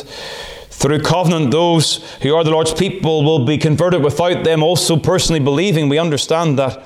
through 0.72 1.04
covenant 1.04 1.52
those 1.52 1.98
who 2.24 2.34
are 2.34 2.44
the 2.44 2.50
Lord's 2.50 2.74
people 2.74 3.24
will 3.24 3.46
be 3.46 3.60
converted 3.60 4.04
without 4.04 4.44
them 4.44 4.64
also 4.64 4.98
personally 4.98 5.40
believing. 5.40 5.90
We 5.90 6.00
understand 6.00 6.58
that. 6.58 6.84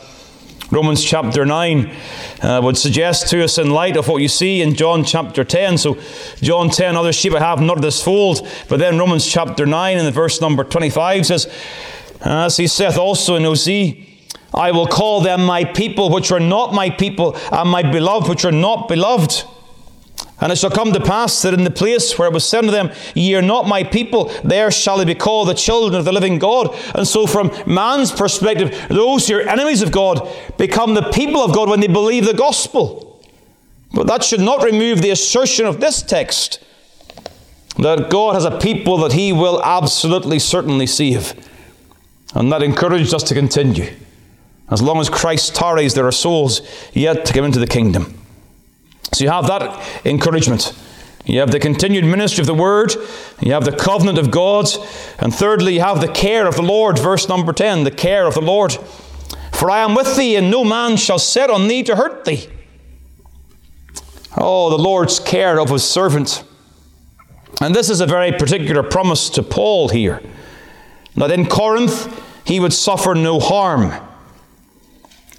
Romans 0.69 1.01
chapter 1.01 1.45
9 1.45 1.95
uh, 2.41 2.61
would 2.61 2.77
suggest 2.77 3.29
to 3.29 3.41
us, 3.41 3.57
in 3.57 3.69
light 3.69 3.95
of 3.95 4.07
what 4.09 4.21
you 4.21 4.27
see 4.27 4.61
in 4.61 4.73
John 4.73 5.05
chapter 5.05 5.45
10. 5.45 5.77
So, 5.77 5.97
John 6.41 6.69
10, 6.69 6.97
other 6.97 7.13
sheep 7.13 7.33
I 7.33 7.39
have 7.39 7.61
not 7.61 7.81
this 7.81 8.03
fold. 8.03 8.45
But 8.67 8.79
then 8.79 8.97
Romans 8.99 9.25
chapter 9.25 9.65
9 9.65 9.97
and 9.97 10.05
the 10.05 10.11
verse 10.11 10.41
number 10.41 10.65
25 10.65 11.25
says, 11.25 11.47
As 12.21 12.57
he 12.57 12.67
saith 12.67 12.97
also 12.97 13.35
in 13.35 13.43
Osee, 13.43 14.07
I 14.53 14.71
will 14.71 14.87
call 14.87 15.21
them 15.21 15.45
my 15.45 15.63
people, 15.63 16.09
which 16.09 16.31
are 16.31 16.39
not 16.39 16.73
my 16.73 16.89
people, 16.89 17.37
and 17.51 17.69
my 17.69 17.83
beloved, 17.83 18.27
which 18.27 18.43
are 18.43 18.51
not 18.51 18.89
beloved. 18.89 19.45
And 20.39 20.51
it 20.51 20.57
shall 20.57 20.69
come 20.69 20.93
to 20.93 20.99
pass 20.99 21.41
that 21.41 21.53
in 21.55 21.63
the 21.63 21.71
place 21.71 22.17
where 22.17 22.27
it 22.27 22.33
was 22.33 22.47
said 22.47 22.61
to 22.61 22.71
them, 22.71 22.91
Ye 23.15 23.33
are 23.35 23.41
not 23.41 23.67
my 23.67 23.83
people, 23.83 24.25
there 24.43 24.69
shall 24.69 24.97
they 24.97 25.05
be 25.05 25.15
called 25.15 25.47
the 25.47 25.55
children 25.55 25.97
of 25.97 26.05
the 26.05 26.11
living 26.11 26.37
God. 26.37 26.75
And 26.93 27.07
so, 27.07 27.25
from 27.25 27.51
man's 27.65 28.11
perspective, 28.11 28.87
those 28.89 29.27
who 29.27 29.37
are 29.37 29.41
enemies 29.41 29.81
of 29.81 29.91
God 29.91 30.29
become 30.57 30.93
the 30.93 31.09
people 31.11 31.41
of 31.41 31.55
God 31.55 31.69
when 31.69 31.79
they 31.79 31.87
believe 31.87 32.25
the 32.25 32.33
gospel. 32.35 33.19
But 33.93 34.05
that 34.07 34.23
should 34.23 34.41
not 34.41 34.63
remove 34.63 35.01
the 35.01 35.09
assertion 35.09 35.65
of 35.65 35.79
this 35.79 36.03
text 36.03 36.63
that 37.77 38.09
God 38.09 38.35
has 38.35 38.45
a 38.45 38.59
people 38.59 38.97
that 38.97 39.13
He 39.13 39.33
will 39.33 39.61
absolutely 39.63 40.39
certainly 40.39 40.87
save. 40.87 41.33
And 42.35 42.51
that 42.51 42.61
encouraged 42.61 43.13
us 43.13 43.23
to 43.23 43.33
continue. 43.33 43.91
As 44.69 44.81
long 44.81 44.99
as 44.99 45.09
Christ 45.09 45.55
tarries, 45.55 45.93
there 45.93 46.05
are 46.05 46.11
souls 46.11 46.61
yet 46.93 47.25
to 47.25 47.33
come 47.33 47.45
into 47.45 47.59
the 47.59 47.67
kingdom. 47.67 48.16
So 49.13 49.23
you 49.23 49.29
have 49.29 49.47
that 49.47 50.05
encouragement. 50.05 50.73
You 51.25 51.41
have 51.41 51.51
the 51.51 51.59
continued 51.59 52.05
ministry 52.05 52.41
of 52.41 52.47
the 52.47 52.53
word, 52.53 52.93
you 53.41 53.51
have 53.51 53.65
the 53.65 53.75
covenant 53.75 54.17
of 54.17 54.31
God, 54.31 54.65
and 55.19 55.33
thirdly, 55.33 55.73
you 55.73 55.81
have 55.81 55.99
the 55.99 56.07
care 56.07 56.47
of 56.47 56.55
the 56.55 56.61
Lord. 56.61 56.97
Verse 56.97 57.27
number 57.27 57.51
10 57.51 57.83
the 57.83 57.91
care 57.91 58.25
of 58.25 58.33
the 58.33 58.41
Lord. 58.41 58.77
For 59.51 59.69
I 59.69 59.79
am 59.79 59.93
with 59.93 60.15
thee, 60.15 60.37
and 60.37 60.49
no 60.49 60.63
man 60.63 60.95
shall 60.95 61.19
set 61.19 61.49
on 61.49 61.67
thee 61.67 61.83
to 61.83 61.97
hurt 61.97 62.23
thee. 62.23 62.47
Oh, 64.37 64.69
the 64.69 64.77
Lord's 64.77 65.19
care 65.19 65.59
of 65.59 65.69
his 65.69 65.83
servant. 65.83 66.43
And 67.59 67.75
this 67.75 67.89
is 67.89 67.99
a 67.99 68.05
very 68.05 68.31
particular 68.31 68.83
promise 68.83 69.29
to 69.31 69.43
Paul 69.43 69.89
here 69.89 70.21
that 71.15 71.31
in 71.31 71.47
Corinth 71.47 72.23
he 72.45 72.59
would 72.59 72.73
suffer 72.73 73.15
no 73.15 73.39
harm. 73.39 74.06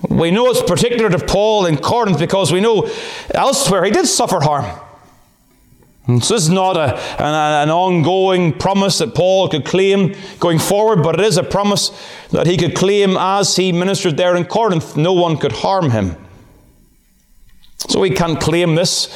We 0.09 0.31
know 0.31 0.47
it's 0.47 0.63
particular 0.63 1.11
to 1.11 1.19
Paul 1.19 1.67
in 1.67 1.77
Corinth 1.77 2.19
because 2.19 2.53
we 2.53 2.61
know 2.61 2.89
elsewhere 3.33 3.85
he 3.85 3.91
did 3.91 4.07
suffer 4.07 4.41
harm. 4.41 4.81
And 6.07 6.25
so 6.25 6.35
this 6.35 6.45
is 6.45 6.51
not 6.51 6.77
a, 6.77 6.97
an, 7.23 7.69
an, 7.69 7.71
ongoing 7.71 8.55
promise 8.55 8.99
that 8.99 9.15
Paul 9.15 9.49
could 9.49 9.67
claim 9.67 10.15
going 10.41 10.59
forward, 10.59 11.03
but 11.03 11.21
it 11.21 11.27
is 11.27 11.37
a 11.37 11.43
promise 11.43 11.91
that 12.31 12.47
he 12.47 12.57
could 12.57 12.75
claim 12.75 13.17
as 13.19 13.57
he 13.57 13.73
ministered 13.73 14.17
there 14.17 14.35
in 14.35 14.47
Corinth. 14.47 14.97
No 14.97 15.13
one 15.13 15.37
could 15.37 15.53
harm 15.53 15.91
him. 15.91 16.17
So 17.89 18.01
we 18.01 18.11
can't 18.11 18.41
claim 18.41 18.75
this. 18.75 19.09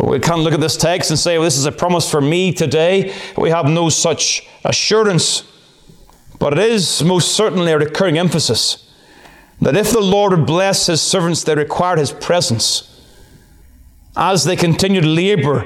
We 0.00 0.20
can't 0.20 0.42
look 0.42 0.54
at 0.54 0.60
this 0.60 0.76
text 0.76 1.10
and 1.10 1.18
say, 1.18 1.38
well, 1.38 1.44
this 1.44 1.56
is 1.56 1.66
a 1.66 1.72
promise 1.72 2.08
for 2.08 2.20
me 2.20 2.52
today. 2.52 3.14
We 3.36 3.50
have 3.50 3.66
no 3.66 3.88
such 3.88 4.46
assurance. 4.64 5.42
But 6.38 6.52
it 6.52 6.70
is 6.70 7.02
most 7.02 7.32
certainly 7.32 7.72
a 7.72 7.78
recurring 7.78 8.16
emphasis 8.16 8.87
that 9.60 9.76
if 9.76 9.92
the 9.92 10.00
Lord 10.00 10.32
would 10.32 10.46
bless 10.46 10.86
his 10.86 11.00
servants, 11.00 11.42
they 11.42 11.54
required 11.54 11.98
his 11.98 12.12
presence 12.12 12.84
as 14.16 14.44
they 14.44 14.56
continue 14.56 15.00
to 15.00 15.06
labor 15.06 15.64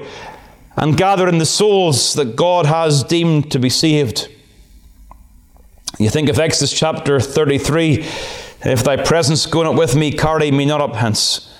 and 0.76 0.96
gather 0.96 1.28
in 1.28 1.38
the 1.38 1.46
souls 1.46 2.14
that 2.14 2.36
God 2.36 2.66
has 2.66 3.04
deemed 3.04 3.50
to 3.52 3.58
be 3.58 3.68
saved. 3.68 4.28
You 5.98 6.08
think 6.08 6.28
of 6.28 6.38
Exodus 6.38 6.72
chapter 6.72 7.20
33 7.20 8.06
if 8.64 8.84
thy 8.84 8.96
presence 8.96 9.46
go 9.46 9.64
not 9.64 9.74
with 9.74 9.96
me, 9.96 10.12
carry 10.12 10.50
me 10.50 10.64
not 10.64 10.80
up 10.80 10.94
hence. 10.94 11.51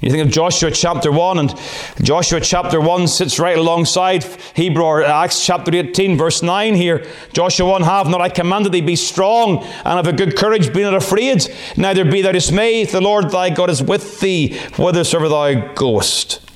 You 0.00 0.12
think 0.12 0.24
of 0.24 0.32
Joshua 0.32 0.70
chapter 0.70 1.10
1, 1.10 1.38
and 1.40 1.54
Joshua 2.02 2.40
chapter 2.40 2.80
1 2.80 3.08
sits 3.08 3.40
right 3.40 3.58
alongside 3.58 4.22
Hebrew 4.54 4.84
or 4.84 5.02
Acts 5.02 5.44
chapter 5.44 5.74
18, 5.74 6.16
verse 6.16 6.40
9 6.40 6.76
here. 6.76 7.04
Joshua 7.32 7.68
1 7.68 7.82
Have 7.82 8.08
not 8.08 8.20
I 8.20 8.28
commanded 8.28 8.70
thee, 8.70 8.80
be 8.80 8.94
strong 8.94 9.64
and 9.64 9.98
of 9.98 10.06
a 10.06 10.12
good 10.12 10.36
courage, 10.36 10.72
be 10.72 10.82
not 10.82 10.94
afraid, 10.94 11.48
neither 11.76 12.04
be 12.04 12.22
thou 12.22 12.30
dismayed. 12.30 12.90
The 12.90 13.00
Lord 13.00 13.30
thy 13.32 13.50
God 13.50 13.70
is 13.70 13.82
with 13.82 14.20
thee 14.20 14.56
whithersoever 14.76 15.28
thou 15.28 15.74
goest. 15.74 16.48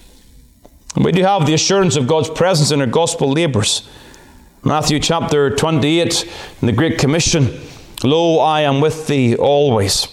And 0.95 1.05
we 1.05 1.11
do 1.11 1.25
have 1.25 1.45
the 1.45 1.55
assurance 1.55 1.97
of 1.97 2.07
God's 2.07 2.31
presence 2.31 2.71
in 2.71 2.81
our 2.81 2.87
gospel 2.87 3.29
labours. 3.29 3.89
Matthew 4.63 5.01
chapter 5.01 5.51
28, 5.51 6.33
in 6.61 6.67
the 6.67 6.73
Great 6.73 6.97
Commission 6.97 7.61
Lo, 8.05 8.39
I 8.39 8.61
am 8.61 8.81
with 8.81 9.09
thee 9.09 9.35
always. 9.35 10.07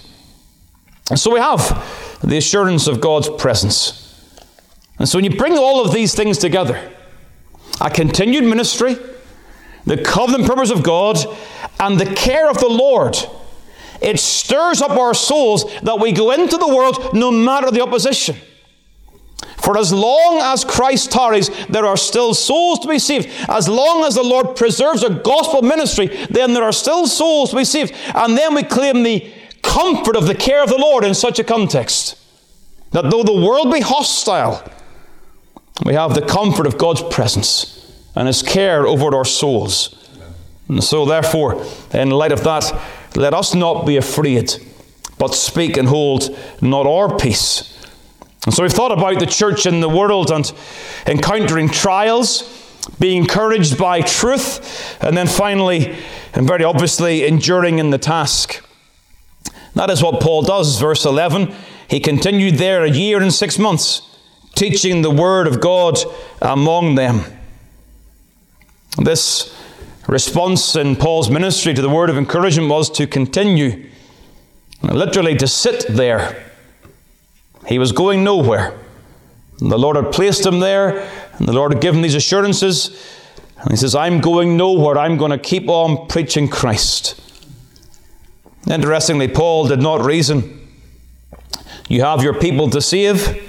And 1.12 1.20
so 1.20 1.32
we 1.32 1.40
have 1.40 2.09
the 2.24 2.38
assurance 2.38 2.88
of 2.88 3.02
God's 3.02 3.30
presence. 3.30 4.06
And 4.98 5.08
so 5.08 5.18
when 5.18 5.26
you 5.26 5.38
bring 5.38 5.58
all 5.58 5.84
of 5.84 5.94
these 5.94 6.14
things 6.14 6.38
together, 6.38 6.92
a 7.80 7.90
continued 7.90 8.44
ministry, 8.44 8.98
the 9.86 9.98
covenant 9.98 10.48
purpose 10.48 10.72
of 10.72 10.84
God, 10.84 11.18
and 11.80 12.00
the 12.00 12.14
care 12.14 12.50
of 12.50 12.60
the 12.60 12.68
Lord, 12.68 13.16
it 14.02 14.20
stirs 14.20 14.82
up 14.82 14.92
our 14.92 15.14
souls 15.14 15.66
that 15.82 16.00
we 16.00 16.12
go 16.12 16.32
into 16.32 16.58
the 16.58 16.68
world 16.68 17.14
no 17.14 17.32
matter 17.32 17.72
the 17.72 17.82
opposition. 17.82 18.36
For 19.58 19.78
as 19.78 19.94
long 19.94 20.40
as 20.42 20.64
Christ 20.66 21.12
tarries, 21.12 21.50
there 21.68 21.86
are 21.86 21.98
still 21.98 22.34
souls 22.34 22.80
to 22.80 22.88
be 22.88 22.98
saved. 22.98 23.30
As 23.50 23.68
long 23.68 24.06
as 24.06 24.16
the 24.16 24.24
Lord 24.24 24.56
preserves 24.56 25.04
a 25.04 25.10
gospel 25.10 25.62
ministry, 25.62 26.08
then 26.30 26.54
there 26.54 26.64
are 26.64 26.72
still 26.72 27.08
souls 27.08 27.52
to 27.52 27.58
be 27.58 27.66
saved. 27.66 27.94
And 28.16 28.38
then 28.38 28.56
we 28.56 28.64
claim 28.64 29.04
the 29.04 29.32
comfort 29.62 30.16
of 30.16 30.28
the 30.28 30.36
care 30.36 30.64
of 30.64 30.70
the 30.70 30.78
Lord 30.78 31.04
in 31.04 31.14
such 31.14 31.40
a 31.40 31.44
context. 31.44 32.18
That 32.92 33.10
though 33.10 33.24
the 33.24 33.34
world 33.34 33.72
be 33.72 33.82
hostile, 33.82 34.64
we 35.86 35.94
have 35.94 36.16
the 36.16 36.22
comfort 36.22 36.66
of 36.66 36.78
God's 36.78 37.04
presence 37.04 37.76
and 38.16 38.28
His 38.28 38.42
care 38.42 38.86
over 38.86 39.16
our 39.16 39.26
souls. 39.26 39.96
And 40.68 40.84
so, 40.84 41.06
therefore, 41.06 41.66
in 41.94 42.12
light 42.12 42.32
of 42.32 42.44
that, 42.44 42.72
let 43.16 43.34
us 43.34 43.56
not 43.56 43.86
be 43.86 43.98
afraid, 43.98 44.54
but 45.18 45.34
speak 45.34 45.78
and 45.78 45.88
hold 45.88 46.38
not 46.62 46.86
our 46.86 47.18
peace. 47.18 47.76
And 48.46 48.54
so, 48.54 48.64
we've 48.64 48.72
thought 48.72 48.92
about 48.92 49.20
the 49.20 49.26
church 49.26 49.66
in 49.66 49.80
the 49.80 49.90
world 49.90 50.32
and 50.32 50.52
encountering 51.08 51.70
trials, 51.70 52.44
being 53.00 53.24
encouraged 53.24 53.78
by 53.78 54.02
truth, 54.02 55.02
and 55.02 55.18
then 55.18 55.28
finally, 55.28 55.96
and 56.34 56.48
very 56.48 56.64
obviously, 56.64 57.26
enduring 57.26 57.80
in 57.80 57.90
the 57.90 57.98
task. 57.98 58.64
That 59.80 59.90
is 59.90 60.04
what 60.04 60.20
Paul 60.20 60.42
does, 60.42 60.78
verse 60.78 61.06
11. 61.06 61.56
He 61.90 62.02
continued 62.02 62.56
there 62.56 62.84
a 62.84 62.90
year 62.90 63.22
and 63.22 63.34
six 63.34 63.58
months, 63.58 64.02
teaching 64.54 65.04
the 65.04 65.10
word 65.10 65.48
of 65.48 65.62
God 65.62 65.98
among 66.42 66.96
them. 66.96 67.22
This 68.98 69.56
response 70.06 70.76
in 70.76 70.98
Paul's 70.98 71.30
ministry 71.30 71.74
to 71.74 71.82
the 71.82 71.88
word 71.88 72.10
of 72.10 72.18
encouragement 72.18 72.70
was 72.70 72.90
to 72.90 73.08
continue, 73.08 73.90
literally 74.82 75.38
to 75.38 75.48
sit 75.48 75.86
there. 75.88 76.52
He 77.66 77.80
was 77.80 77.94
going 77.94 78.22
nowhere. 78.22 78.78
The 79.60 79.80
Lord 79.80 79.96
had 79.96 80.12
placed 80.12 80.46
him 80.46 80.60
there, 80.60 81.10
and 81.38 81.48
the 81.48 81.54
Lord 81.54 81.72
had 81.72 81.82
given 81.82 82.02
these 82.02 82.16
assurances. 82.16 83.02
And 83.62 83.72
he 83.72 83.78
says, 83.78 83.96
I'm 83.96 84.20
going 84.20 84.58
nowhere. 84.58 84.98
I'm 84.98 85.16
going 85.16 85.32
to 85.32 85.38
keep 85.38 85.70
on 85.70 86.10
preaching 86.10 86.50
Christ. 86.50 87.29
Interestingly, 88.70 89.28
Paul 89.28 89.68
did 89.68 89.82
not 89.82 90.06
reason. 90.06 90.68
You 91.88 92.04
have 92.04 92.24
your 92.24 92.36
people 92.36 92.70
to 92.70 92.82
save, 92.82 93.44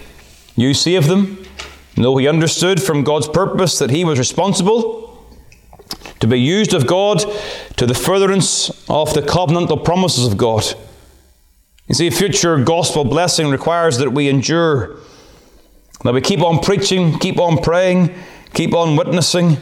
You 0.57 0.75
save 0.75 1.07
them. 1.07 1.45
No, 1.97 2.17
he 2.17 2.27
understood 2.27 2.83
from 2.83 3.05
God's 3.05 3.29
purpose 3.29 3.79
that 3.79 3.91
he 3.91 4.05
was 4.05 4.19
responsible 4.19 5.27
to 6.21 6.27
be 6.27 6.41
used 6.41 6.73
of 6.73 6.87
God 6.87 7.23
to 7.77 7.87
the 7.87 7.95
furtherance 7.95 8.71
of 8.89 9.13
the 9.15 9.23
covenantal 9.23 9.85
promises 9.85 10.27
of 10.27 10.37
God. 10.37 10.65
You 11.89 11.95
see, 11.95 12.11
future 12.11 12.57
gospel 12.63 13.05
blessing 13.05 13.49
requires 13.49 13.99
that 13.99 14.13
we 14.13 14.29
endure, 14.29 14.99
that 16.05 16.15
we 16.15 16.21
keep 16.21 16.41
on 16.41 16.61
preaching, 16.61 17.19
keep 17.19 17.39
on 17.39 17.59
praying, 17.59 18.15
keep 18.55 18.75
on 18.75 18.97
witnessing. 18.97 19.59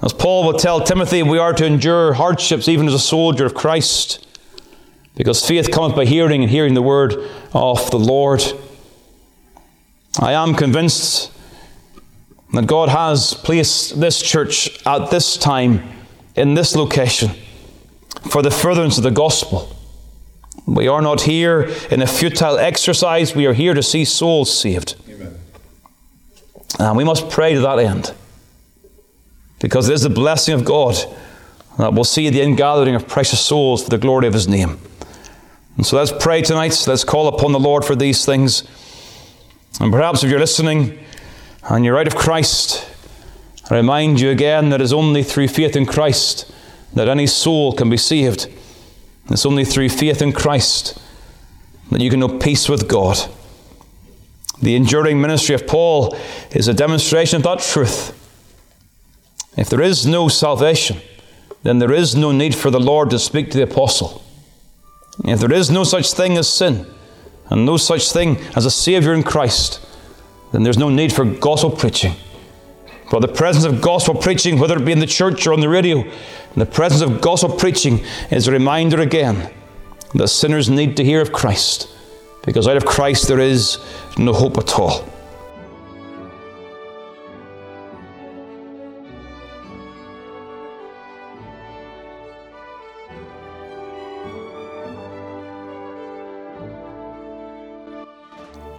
As 0.00 0.12
Paul 0.12 0.46
will 0.46 0.58
tell 0.58 0.80
Timothy, 0.80 1.22
we 1.22 1.38
are 1.38 1.52
to 1.52 1.66
endure 1.66 2.14
hardships 2.14 2.68
even 2.68 2.86
as 2.86 2.94
a 2.94 2.98
soldier 2.98 3.44
of 3.44 3.54
Christ, 3.54 4.26
because 5.22 5.46
faith 5.46 5.70
cometh 5.70 5.94
by 5.94 6.04
hearing, 6.04 6.42
and 6.42 6.50
hearing 6.50 6.74
the 6.74 6.82
word 6.82 7.14
of 7.54 7.88
the 7.92 7.96
Lord. 7.96 8.42
I 10.18 10.32
am 10.32 10.52
convinced 10.52 11.30
that 12.52 12.66
God 12.66 12.88
has 12.88 13.32
placed 13.32 14.00
this 14.00 14.20
church 14.20 14.84
at 14.84 15.12
this 15.12 15.36
time 15.36 15.88
in 16.34 16.54
this 16.54 16.74
location 16.74 17.30
for 18.32 18.42
the 18.42 18.50
furtherance 18.50 18.98
of 18.98 19.04
the 19.04 19.12
gospel. 19.12 19.76
We 20.66 20.88
are 20.88 21.00
not 21.00 21.20
here 21.20 21.70
in 21.88 22.02
a 22.02 22.06
futile 22.08 22.58
exercise, 22.58 23.32
we 23.32 23.46
are 23.46 23.54
here 23.54 23.74
to 23.74 23.82
see 23.84 24.04
souls 24.04 24.52
saved. 24.52 24.96
Amen. 25.08 25.38
And 26.80 26.96
we 26.96 27.04
must 27.04 27.30
pray 27.30 27.54
to 27.54 27.60
that 27.60 27.78
end. 27.78 28.12
Because 29.60 29.88
it 29.88 29.92
is 29.92 30.02
the 30.02 30.10
blessing 30.10 30.54
of 30.54 30.64
God 30.64 30.96
that 31.78 31.92
we'll 31.92 32.02
see 32.02 32.28
the 32.28 32.42
ingathering 32.42 32.96
of 32.96 33.06
precious 33.06 33.40
souls 33.40 33.84
for 33.84 33.90
the 33.90 33.98
glory 33.98 34.26
of 34.26 34.34
His 34.34 34.48
name. 34.48 34.80
And 35.76 35.86
so 35.86 35.96
let's 35.96 36.12
pray 36.12 36.42
tonight. 36.42 36.84
Let's 36.86 37.04
call 37.04 37.28
upon 37.28 37.52
the 37.52 37.60
Lord 37.60 37.84
for 37.84 37.96
these 37.96 38.24
things. 38.24 38.62
And 39.80 39.90
perhaps 39.92 40.22
if 40.22 40.30
you're 40.30 40.40
listening, 40.40 40.98
and 41.68 41.84
you're 41.84 41.98
out 41.98 42.06
of 42.06 42.16
Christ, 42.16 42.86
I 43.70 43.76
remind 43.76 44.20
you 44.20 44.30
again 44.30 44.70
that 44.70 44.80
it's 44.80 44.92
only 44.92 45.22
through 45.22 45.48
faith 45.48 45.76
in 45.76 45.86
Christ 45.86 46.52
that 46.94 47.08
any 47.08 47.26
soul 47.26 47.72
can 47.72 47.88
be 47.88 47.96
saved. 47.96 48.48
It's 49.30 49.46
only 49.46 49.64
through 49.64 49.88
faith 49.88 50.20
in 50.20 50.32
Christ 50.32 51.00
that 51.90 52.00
you 52.00 52.10
can 52.10 52.20
know 52.20 52.38
peace 52.38 52.68
with 52.68 52.88
God. 52.88 53.18
The 54.60 54.76
enduring 54.76 55.20
ministry 55.20 55.54
of 55.54 55.66
Paul 55.66 56.16
is 56.50 56.68
a 56.68 56.74
demonstration 56.74 57.36
of 57.36 57.42
that 57.44 57.60
truth. 57.60 58.18
If 59.56 59.68
there 59.68 59.82
is 59.82 60.06
no 60.06 60.28
salvation, 60.28 60.98
then 61.62 61.78
there 61.78 61.92
is 61.92 62.14
no 62.14 62.32
need 62.32 62.54
for 62.54 62.70
the 62.70 62.80
Lord 62.80 63.10
to 63.10 63.18
speak 63.18 63.50
to 63.50 63.56
the 63.56 63.64
apostle. 63.64 64.22
If 65.24 65.40
there 65.40 65.52
is 65.52 65.70
no 65.70 65.84
such 65.84 66.12
thing 66.12 66.36
as 66.36 66.48
sin, 66.48 66.86
and 67.50 67.66
no 67.66 67.76
such 67.76 68.10
thing 68.12 68.38
as 68.56 68.64
a 68.64 68.70
Saviour 68.70 69.14
in 69.14 69.22
Christ, 69.22 69.84
then 70.52 70.62
there's 70.62 70.78
no 70.78 70.88
need 70.88 71.12
for 71.12 71.24
gospel 71.24 71.70
preaching. 71.70 72.14
For 73.10 73.20
the 73.20 73.28
presence 73.28 73.64
of 73.64 73.82
gospel 73.82 74.14
preaching, 74.14 74.58
whether 74.58 74.76
it 74.76 74.84
be 74.84 74.92
in 74.92 75.00
the 75.00 75.06
church 75.06 75.46
or 75.46 75.52
on 75.52 75.60
the 75.60 75.68
radio, 75.68 76.04
the 76.56 76.66
presence 76.66 77.02
of 77.02 77.20
gospel 77.20 77.50
preaching 77.50 78.04
is 78.30 78.48
a 78.48 78.52
reminder 78.52 79.00
again 79.00 79.52
that 80.14 80.28
sinners 80.28 80.70
need 80.70 80.96
to 80.96 81.04
hear 81.04 81.20
of 81.20 81.32
Christ, 81.32 81.88
because 82.44 82.66
out 82.66 82.76
of 82.76 82.84
Christ 82.84 83.28
there 83.28 83.38
is 83.38 83.78
no 84.16 84.32
hope 84.32 84.56
at 84.58 84.78
all. 84.78 85.11